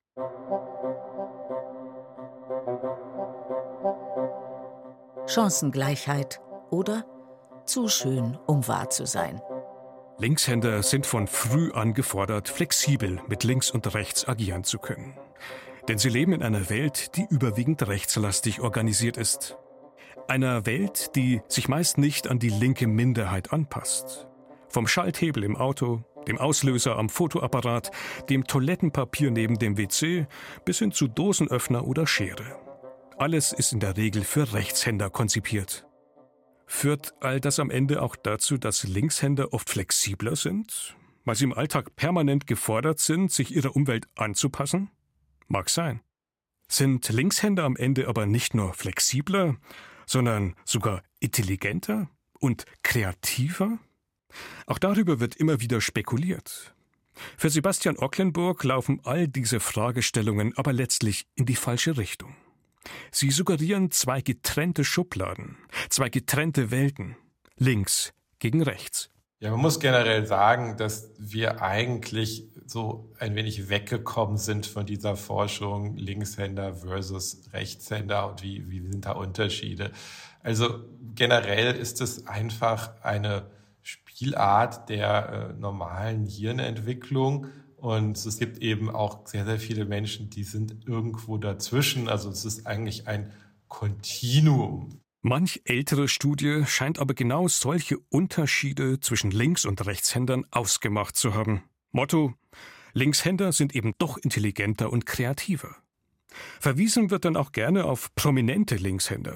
Chancengleichheit 5.28 6.42
oder 6.70 7.06
zu 7.66 7.88
schön, 7.88 8.38
um 8.46 8.68
wahr 8.68 8.90
zu 8.90 9.06
sein. 9.06 9.42
Linkshänder 10.20 10.84
sind 10.84 11.06
von 11.06 11.28
früh 11.28 11.72
an 11.72 11.94
gefordert, 11.94 12.50
flexibel 12.50 13.22
mit 13.28 13.44
links 13.44 13.72
und 13.72 13.94
rechts 13.94 14.28
agieren 14.28 14.64
zu 14.64 14.80
können. 14.80 15.18
Denn 15.88 15.98
sie 15.98 16.10
leben 16.10 16.34
in 16.34 16.44
einer 16.44 16.70
Welt, 16.70 17.16
die 17.16 17.26
überwiegend 17.30 17.88
rechtslastig 17.88 18.62
organisiert 18.62 19.18
ist. 19.18 19.58
Einer 20.28 20.66
Welt, 20.66 21.16
die 21.16 21.42
sich 21.48 21.68
meist 21.68 21.98
nicht 21.98 22.30
an 22.30 22.40
die 22.40 22.50
linke 22.50 22.88
Minderheit 22.88 23.52
anpasst. 23.52 24.28
Vom 24.68 24.88
Schalthebel 24.88 25.44
im 25.44 25.56
Auto, 25.58 26.04
dem 26.28 26.38
Auslöser 26.38 26.98
am 26.98 27.10
Fotoapparat, 27.10 27.92
dem 28.30 28.46
Toilettenpapier 28.46 29.32
neben 29.32 29.58
dem 29.58 29.78
WC 29.78 30.28
bis 30.66 30.80
hin 30.80 30.92
zu 30.92 31.08
Dosenöffner 31.08 31.86
oder 31.86 32.08
Schere. 32.08 32.73
Alles 33.18 33.54
ist 33.54 33.74
in 33.74 33.80
der 33.80 33.96
Regel 33.96 34.24
für 34.24 34.54
Rechtshänder 34.54 35.10
konzipiert. 35.10 35.86
Führt 36.66 37.14
all 37.22 37.40
das 37.40 37.60
am 37.60 37.70
Ende 37.70 38.02
auch 38.02 38.16
dazu, 38.16 38.58
dass 38.58 38.84
Linkshänder 38.84 39.54
oft 39.54 39.70
flexibler 39.70 40.36
sind, 40.36 40.96
weil 41.24 41.36
sie 41.36 41.44
im 41.44 41.54
Alltag 41.54 41.96
permanent 41.96 42.48
gefordert 42.48 43.00
sind, 43.00 43.32
sich 43.32 43.56
ihrer 43.56 43.76
Umwelt 43.76 44.08
anzupassen? 44.16 44.90
Mag 45.48 45.70
sein. 45.70 46.02
Sind 46.68 47.08
Linkshänder 47.10 47.64
am 47.64 47.76
Ende 47.76 48.08
aber 48.08 48.26
nicht 48.26 48.56
nur 48.56 48.74
flexibler, 48.74 49.58
sondern 50.08 50.56
sogar 50.66 51.04
intelligenter 51.20 52.10
und 52.40 52.66
kreativer? 52.82 53.78
Auch 54.66 54.80
darüber 54.80 55.20
wird 55.20 55.36
immer 55.36 55.62
wieder 55.62 55.82
spekuliert. 55.82 56.74
Für 57.38 57.52
Sebastian 57.52 57.98
Ocklenburg 57.98 58.64
laufen 58.64 59.00
all 59.04 59.28
diese 59.28 59.60
Fragestellungen 59.60 60.58
aber 60.58 60.74
letztlich 60.74 61.28
in 61.36 61.46
die 61.46 61.56
falsche 61.56 61.98
Richtung. 61.98 62.36
Sie 63.12 63.32
suggerieren 63.32 63.92
zwei 63.92 64.22
getrennte 64.22 64.84
Schubladen, 64.84 65.58
zwei 65.90 66.10
getrennte 66.10 66.72
Welten, 66.72 67.16
links 67.58 68.14
gegen 68.40 68.62
rechts. 68.62 69.10
Ja, 69.40 69.52
man 69.52 69.60
muss 69.60 69.82
generell 69.82 70.26
sagen, 70.26 70.78
dass 70.78 71.12
wir 71.18 71.62
eigentlich 71.62 72.48
so 72.66 73.12
ein 73.20 73.36
wenig 73.36 73.68
weggekommen 73.68 74.38
sind 74.38 74.66
von 74.66 74.86
dieser 74.86 75.18
Forschung 75.18 75.98
Linkshänder 75.98 76.76
versus 76.76 77.42
Rechtshänder 77.52 78.30
und 78.30 78.42
wie, 78.42 78.70
wie 78.70 78.80
sind 78.80 79.06
da 79.06 79.12
Unterschiede. 79.12 79.92
Also 80.42 80.86
generell 81.14 81.76
ist 81.76 82.00
es 82.00 82.26
einfach 82.26 83.02
eine 83.02 83.48
Spielart 83.82 84.88
der 84.90 85.50
äh, 85.52 85.60
normalen 85.60 86.26
Hirnentwicklung 86.26 87.48
und 87.84 88.16
es 88.16 88.38
gibt 88.38 88.60
eben 88.60 88.90
auch 88.90 89.28
sehr, 89.28 89.44
sehr 89.44 89.60
viele 89.60 89.84
Menschen, 89.84 90.30
die 90.30 90.46
sind 90.46 90.88
irgendwo 90.88 91.38
dazwischen. 91.38 92.08
Also 92.08 92.30
es 92.30 92.46
ist 92.46 92.66
eigentlich 92.66 93.10
ein 93.10 93.34
Kontinuum. 93.68 95.02
Manch 95.22 95.62
ältere 95.66 96.08
Studie 96.08 96.64
scheint 96.66 96.98
aber 96.98 97.14
genau 97.14 97.50
solche 97.50 97.98
Unterschiede 98.08 99.02
zwischen 99.02 99.32
Links- 99.32 99.66
und 99.66 99.86
Rechtshändern 99.86 100.46
ausgemacht 100.50 101.18
zu 101.18 101.34
haben. 101.34 101.64
Motto: 101.92 102.34
Linkshänder 102.94 103.52
sind 103.52 103.76
eben 103.76 103.92
doch 103.98 104.18
intelligenter 104.18 104.90
und 104.90 105.06
kreativer. 105.06 105.76
Verwiesen 106.62 107.12
wird 107.12 107.26
dann 107.26 107.36
auch 107.36 107.52
gerne 107.52 107.84
auf 107.84 108.16
prominente 108.16 108.76
Linkshänder. 108.76 109.36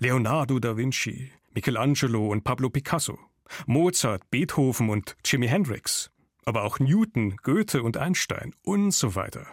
Leonardo 0.00 0.58
da 0.58 0.76
Vinci, 0.76 1.30
Michelangelo 1.54 2.28
und 2.28 2.44
Pablo 2.44 2.68
Picasso, 2.68 3.18
Mozart, 3.64 4.28
Beethoven 4.30 4.90
und 4.90 5.16
Jimi 5.24 5.48
Hendrix 5.48 6.10
aber 6.46 6.62
auch 6.62 6.78
Newton, 6.78 7.36
Goethe 7.42 7.82
und 7.82 7.98
Einstein 7.98 8.54
und 8.62 8.92
so 8.92 9.14
weiter. 9.14 9.46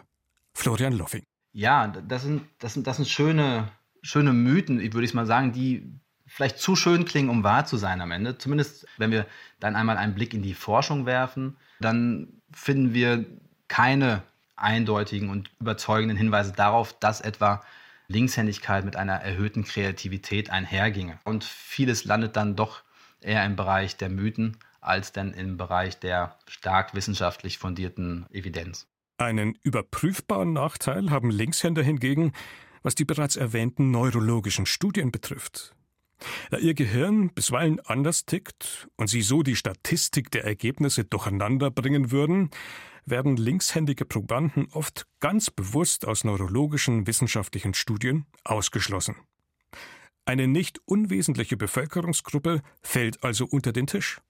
Florian 0.54 0.94
Loffing. 0.94 1.26
Ja, 1.52 1.88
das 1.88 2.22
sind, 2.22 2.44
das 2.60 2.74
sind, 2.74 2.88
das 2.88 2.98
sind 2.98 3.10
schöne, 3.10 3.70
schöne 4.02 4.32
Mythen, 4.32 4.80
würde 4.80 5.04
ich 5.04 5.14
mal 5.14 5.26
sagen, 5.26 5.52
die 5.52 5.92
vielleicht 6.26 6.60
zu 6.60 6.76
schön 6.76 7.06
klingen, 7.06 7.30
um 7.30 7.44
wahr 7.44 7.66
zu 7.66 7.78
sein 7.78 8.00
am 8.00 8.12
Ende. 8.12 8.38
Zumindest, 8.38 8.88
wenn 8.98 9.12
wir 9.12 9.26
dann 9.60 9.76
einmal 9.76 9.98
einen 9.98 10.16
Blick 10.16 10.34
in 10.34 10.42
die 10.42 10.54
Forschung 10.54 11.06
werfen, 11.06 11.58
dann 11.80 12.42
finden 12.52 12.94
wir 12.94 13.26
keine 13.68 14.24
eindeutigen 14.56 15.30
und 15.30 15.50
überzeugenden 15.60 16.18
Hinweise 16.18 16.54
darauf, 16.54 16.98
dass 17.00 17.22
etwa 17.22 17.62
Linkshändigkeit 18.08 18.86
mit 18.86 18.96
einer 18.96 19.14
erhöhten 19.14 19.64
Kreativität 19.64 20.50
einherginge. 20.50 21.20
Und 21.24 21.44
vieles 21.44 22.06
landet 22.06 22.36
dann 22.36 22.56
doch 22.56 22.84
eher 23.22 23.46
im 23.46 23.56
Bereich 23.56 23.98
der 23.98 24.10
Mythen 24.10 24.58
als 24.86 25.12
denn 25.12 25.32
im 25.32 25.58
Bereich 25.58 26.00
der 26.00 26.38
stark 26.48 26.93
wissenschaftlich 26.93 27.58
fundierten 27.58 28.26
Evidenz. 28.32 28.88
Einen 29.17 29.58
überprüfbaren 29.63 30.54
Nachteil 30.54 31.10
haben 31.10 31.30
Linkshänder 31.30 31.84
hingegen, 31.84 32.34
was 32.82 32.96
die 32.96 33.06
bereits 33.06 33.36
erwähnten 33.36 33.91
neurologischen 33.91 34.65
Studien 34.65 35.12
betrifft. 35.12 35.76
Da 36.52 36.58
ihr 36.58 36.74
Gehirn 36.74 37.30
bisweilen 37.34 37.80
anders 37.82 38.26
tickt 38.26 38.88
und 38.96 39.08
sie 39.08 39.22
so 39.22 39.43
die 39.43 39.56
Statistik 39.56 40.32
der 40.32 40.46
Ergebnisse 40.46 41.04
durcheinander 41.04 41.72
bringen 41.72 42.12
würden, 42.12 42.50
werden 43.06 43.36
linkshändige 43.36 44.06
Probanden 44.06 44.67
oft 44.72 45.06
ganz 45.19 45.50
bewusst 45.50 46.06
aus 46.06 46.24
neurologischen 46.24 47.06
wissenschaftlichen 47.08 47.74
Studien 47.74 48.26
ausgeschlossen. 48.43 49.15
Eine 50.26 50.48
nicht 50.48 50.80
unwesentliche 50.86 51.58
Bevölkerungsgruppe 51.58 52.62
fällt 52.82 53.24
also 53.24 53.46
unter 53.46 53.74
den 53.74 53.88
Tisch. 53.88 54.22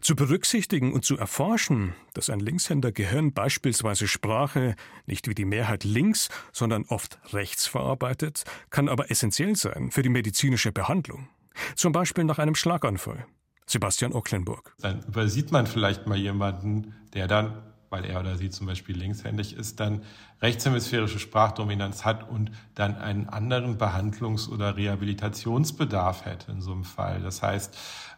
Zu 0.00 0.16
berücksichtigen 0.16 0.92
und 0.92 1.04
zu 1.04 1.16
erforschen, 1.16 1.94
dass 2.14 2.30
ein 2.30 2.40
Linkshänder 2.40 2.92
Gehirn 2.92 3.32
beispielsweise 3.32 4.08
Sprache 4.08 4.74
nicht 5.06 5.28
wie 5.28 5.34
die 5.34 5.44
Mehrheit 5.44 5.84
links, 5.84 6.28
sondern 6.52 6.84
oft 6.84 7.18
rechts 7.32 7.66
verarbeitet, 7.66 8.44
kann 8.70 8.88
aber 8.88 9.10
essentiell 9.10 9.56
sein 9.56 9.90
für 9.90 10.02
die 10.02 10.08
medizinische 10.08 10.72
Behandlung. 10.72 11.28
Zum 11.74 11.92
Beispiel 11.92 12.24
nach 12.24 12.38
einem 12.38 12.54
Schlaganfall. 12.54 13.26
Sebastian 13.66 14.12
Ocklenburg. 14.12 14.74
Dann 14.80 15.02
übersieht 15.02 15.50
man 15.50 15.66
vielleicht 15.66 16.06
mal 16.06 16.16
jemanden, 16.16 16.94
der 17.14 17.26
dann, 17.26 17.62
weil 17.90 18.04
er 18.04 18.20
oder 18.20 18.36
sie 18.36 18.50
zum 18.50 18.66
Beispiel 18.66 18.96
linkshändig 18.96 19.56
ist, 19.56 19.80
dann 19.80 20.02
rechtshemisphärische 20.40 21.18
Sprachdominanz 21.18 22.04
hat 22.04 22.28
und 22.28 22.52
dann 22.74 22.96
einen 22.96 23.28
anderen 23.28 23.76
Behandlungs- 23.76 24.48
oder 24.48 24.76
Rehabilitationsbedarf 24.76 26.24
hätte 26.24 26.52
in 26.52 26.60
so 26.60 26.72
einem 26.72 26.84
Fall. 26.84 27.20
Das 27.22 27.42
heißt, 27.42 27.76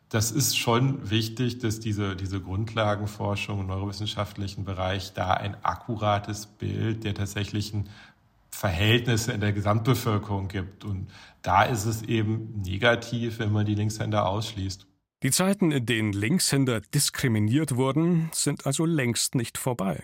das 0.09 0.31
ist 0.31 0.57
schon 0.57 1.11
wichtig, 1.11 1.59
dass 1.59 1.81
diese, 1.81 2.17
diese 2.17 2.41
Grundlagenforschung 2.41 3.61
im 3.61 3.67
neurowissenschaftlichen 3.67 4.65
Bereich 4.65 5.13
da 5.13 5.35
ein 5.35 5.57
akkurates 5.63 6.47
Bild 6.47 7.05
der 7.05 7.15
tatsächlichen 7.15 7.91
Verhältnisse 8.51 9.33
in 9.33 9.41
der 9.41 9.53
Gesamtbevölkerung 9.53 10.49
gibt. 10.49 10.85
Und 10.85 11.09
da 11.43 11.65
ist 11.65 11.85
es 11.85 12.03
eben 12.03 12.63
negativ, 12.63 13.39
wenn 13.39 13.53
man 13.53 13.67
die 13.67 13.75
Linkshänder 13.75 14.27
ausschließt. 14.27 14.87
Die 15.23 15.31
Zeiten, 15.31 15.73
in 15.73 15.85
denen 15.85 16.13
Linkshänder 16.13 16.81
diskriminiert 16.81 17.77
wurden, 17.77 18.31
sind 18.33 18.67
also 18.67 18.87
längst 18.87 19.35
nicht 19.35 19.59
vorbei. 19.59 20.03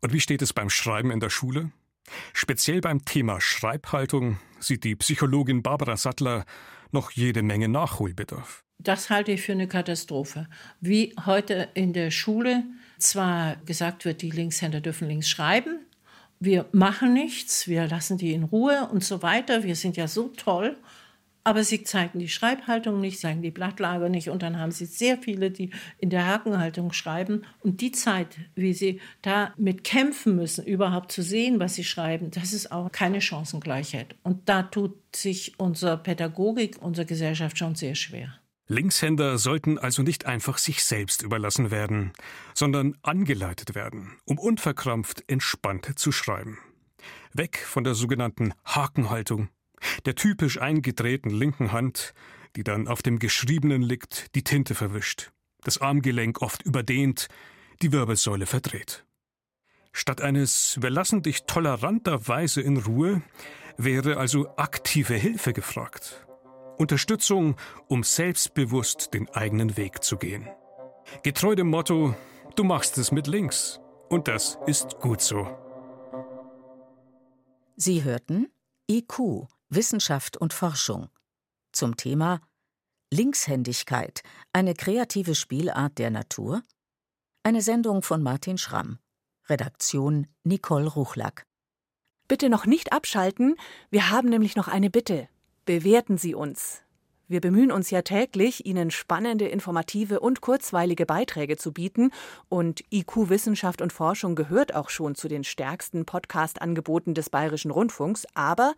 Und 0.00 0.12
wie 0.12 0.20
steht 0.20 0.40
es 0.40 0.52
beim 0.52 0.70
Schreiben 0.70 1.10
in 1.10 1.20
der 1.20 1.30
Schule? 1.30 1.72
Speziell 2.32 2.80
beim 2.80 3.04
Thema 3.04 3.40
Schreibhaltung 3.40 4.38
sieht 4.58 4.84
die 4.84 4.96
Psychologin 4.96 5.62
Barbara 5.62 5.96
Sattler 5.96 6.44
noch 6.90 7.10
jede 7.10 7.42
Menge 7.42 7.68
Nachholbedarf. 7.68 8.64
Das 8.82 9.10
halte 9.10 9.32
ich 9.32 9.42
für 9.42 9.52
eine 9.52 9.68
Katastrophe. 9.68 10.46
Wie 10.80 11.14
heute 11.26 11.68
in 11.74 11.92
der 11.92 12.10
Schule 12.10 12.64
zwar 12.98 13.56
gesagt 13.66 14.06
wird, 14.06 14.22
die 14.22 14.30
Linkshänder 14.30 14.80
dürfen 14.80 15.06
links 15.06 15.28
schreiben, 15.28 15.80
wir 16.38 16.64
machen 16.72 17.12
nichts, 17.12 17.68
wir 17.68 17.86
lassen 17.86 18.16
die 18.16 18.32
in 18.32 18.44
Ruhe 18.44 18.88
und 18.90 19.04
so 19.04 19.20
weiter, 19.22 19.62
wir 19.62 19.76
sind 19.76 19.98
ja 19.98 20.08
so 20.08 20.28
toll, 20.28 20.78
aber 21.44 21.62
sie 21.62 21.82
zeigen 21.82 22.18
die 22.18 22.30
Schreibhaltung 22.30 22.98
nicht, 23.00 23.20
zeigen 23.20 23.42
die 23.42 23.50
Blattlage 23.50 24.08
nicht 24.08 24.30
und 24.30 24.42
dann 24.42 24.58
haben 24.58 24.72
sie 24.72 24.86
sehr 24.86 25.18
viele, 25.18 25.50
die 25.50 25.70
in 25.98 26.08
der 26.08 26.26
Hakenhaltung 26.26 26.94
schreiben 26.94 27.42
und 27.60 27.82
die 27.82 27.92
Zeit, 27.92 28.38
wie 28.54 28.72
sie 28.72 29.02
damit 29.20 29.84
kämpfen 29.84 30.36
müssen, 30.36 30.64
überhaupt 30.64 31.12
zu 31.12 31.20
sehen, 31.20 31.60
was 31.60 31.74
sie 31.74 31.84
schreiben, 31.84 32.30
das 32.30 32.54
ist 32.54 32.72
auch 32.72 32.90
keine 32.90 33.20
Chancengleichheit 33.20 34.14
und 34.22 34.48
da 34.48 34.62
tut 34.62 34.94
sich 35.14 35.60
unsere 35.60 35.98
Pädagogik, 35.98 36.80
unsere 36.80 37.04
Gesellschaft 37.04 37.58
schon 37.58 37.74
sehr 37.74 37.94
schwer. 37.94 38.40
Linkshänder 38.70 39.36
sollten 39.36 39.78
also 39.78 40.02
nicht 40.02 40.26
einfach 40.26 40.56
sich 40.56 40.84
selbst 40.84 41.22
überlassen 41.22 41.72
werden, 41.72 42.12
sondern 42.54 42.96
angeleitet 43.02 43.74
werden, 43.74 44.12
um 44.26 44.38
unverkrampft 44.38 45.24
entspannt 45.26 45.98
zu 45.98 46.12
schreiben. 46.12 46.56
Weg 47.32 47.58
von 47.58 47.82
der 47.82 47.94
sogenannten 47.94 48.54
Hakenhaltung, 48.64 49.48
der 50.04 50.14
typisch 50.14 50.60
eingedrehten 50.60 51.30
linken 51.30 51.72
Hand, 51.72 52.14
die 52.54 52.62
dann 52.62 52.86
auf 52.86 53.02
dem 53.02 53.18
Geschriebenen 53.18 53.82
liegt, 53.82 54.36
die 54.36 54.44
Tinte 54.44 54.76
verwischt, 54.76 55.32
das 55.64 55.78
Armgelenk 55.78 56.40
oft 56.40 56.62
überdehnt, 56.62 57.26
die 57.82 57.90
Wirbelsäule 57.90 58.46
verdreht. 58.46 59.04
Statt 59.90 60.20
eines 60.20 60.78
Wir 60.80 60.90
lassen 60.90 61.22
dich 61.22 61.42
toleranterweise 61.42 62.60
in 62.60 62.76
Ruhe 62.76 63.20
wäre 63.76 64.16
also 64.18 64.56
aktive 64.56 65.14
Hilfe 65.14 65.52
gefragt. 65.52 66.24
Unterstützung, 66.80 67.56
um 67.88 68.02
selbstbewusst 68.02 69.12
den 69.12 69.28
eigenen 69.28 69.76
Weg 69.76 70.02
zu 70.02 70.16
gehen. 70.16 70.48
Getreu 71.22 71.54
dem 71.54 71.68
Motto, 71.68 72.14
du 72.56 72.64
machst 72.64 72.96
es 72.96 73.12
mit 73.12 73.26
links. 73.26 73.80
Und 74.08 74.28
das 74.28 74.58
ist 74.66 74.98
gut 74.98 75.20
so. 75.20 75.46
Sie 77.76 78.02
hörten 78.02 78.48
IQ, 78.90 79.46
Wissenschaft 79.68 80.38
und 80.38 80.54
Forschung. 80.54 81.10
Zum 81.72 81.96
Thema 81.96 82.40
Linkshändigkeit, 83.12 84.22
eine 84.54 84.74
kreative 84.74 85.34
Spielart 85.34 85.98
der 85.98 86.10
Natur? 86.10 86.62
Eine 87.42 87.60
Sendung 87.60 88.02
von 88.02 88.22
Martin 88.22 88.56
Schramm. 88.56 88.98
Redaktion 89.50 90.28
Nicole 90.44 90.88
Ruchlack. 90.88 91.44
Bitte 92.26 92.48
noch 92.48 92.64
nicht 92.64 92.92
abschalten, 92.92 93.56
wir 93.90 94.10
haben 94.10 94.30
nämlich 94.30 94.56
noch 94.56 94.68
eine 94.68 94.88
Bitte. 94.88 95.28
Bewerten 95.66 96.16
Sie 96.16 96.34
uns. 96.34 96.82
Wir 97.28 97.40
bemühen 97.40 97.70
uns 97.70 97.90
ja 97.90 98.02
täglich, 98.02 98.66
Ihnen 98.66 98.90
spannende, 98.90 99.46
informative 99.46 100.18
und 100.18 100.40
kurzweilige 100.40 101.06
Beiträge 101.06 101.56
zu 101.56 101.72
bieten, 101.72 102.10
und 102.48 102.82
IQ 102.90 103.28
Wissenschaft 103.28 103.82
und 103.82 103.92
Forschung 103.92 104.34
gehört 104.34 104.74
auch 104.74 104.88
schon 104.88 105.14
zu 105.14 105.28
den 105.28 105.44
stärksten 105.44 106.06
Podcast-Angeboten 106.06 107.14
des 107.14 107.30
Bayerischen 107.30 107.70
Rundfunks, 107.70 108.26
aber 108.34 108.74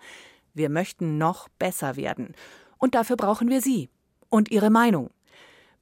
wir 0.53 0.69
möchten 0.69 1.17
noch 1.17 1.49
besser 1.59 1.97
werden. 1.97 2.35
Und 2.77 2.95
dafür 2.95 3.17
brauchen 3.17 3.49
wir 3.49 3.63
Sie 3.63 3.89
und 4.29 4.51
Ihre 4.51 4.71
Meinung. 4.71 5.11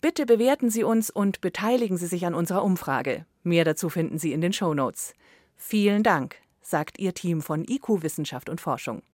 Bitte 0.01 0.27
bewerten 0.27 0.71
Sie 0.71 0.85
uns 0.85 1.11
und 1.11 1.41
beteiligen 1.41 1.97
Sie 1.97 2.07
sich 2.07 2.25
an 2.25 2.35
unserer 2.35 2.63
Umfrage. 2.63 3.27
Mehr 3.43 3.65
dazu 3.65 3.89
finden 3.89 4.19
Sie 4.19 4.33
in 4.33 4.43
den 4.43 4.53
Show 4.53 4.75
Notes. 4.75 5.15
Vielen 5.57 6.03
Dank, 6.03 6.37
sagt 6.63 6.99
Ihr 6.99 7.15
Team 7.15 7.43
von 7.43 7.65
IQ 7.65 8.03
Wissenschaft 8.03 8.49
und 8.49 8.61
Forschung. 8.61 9.03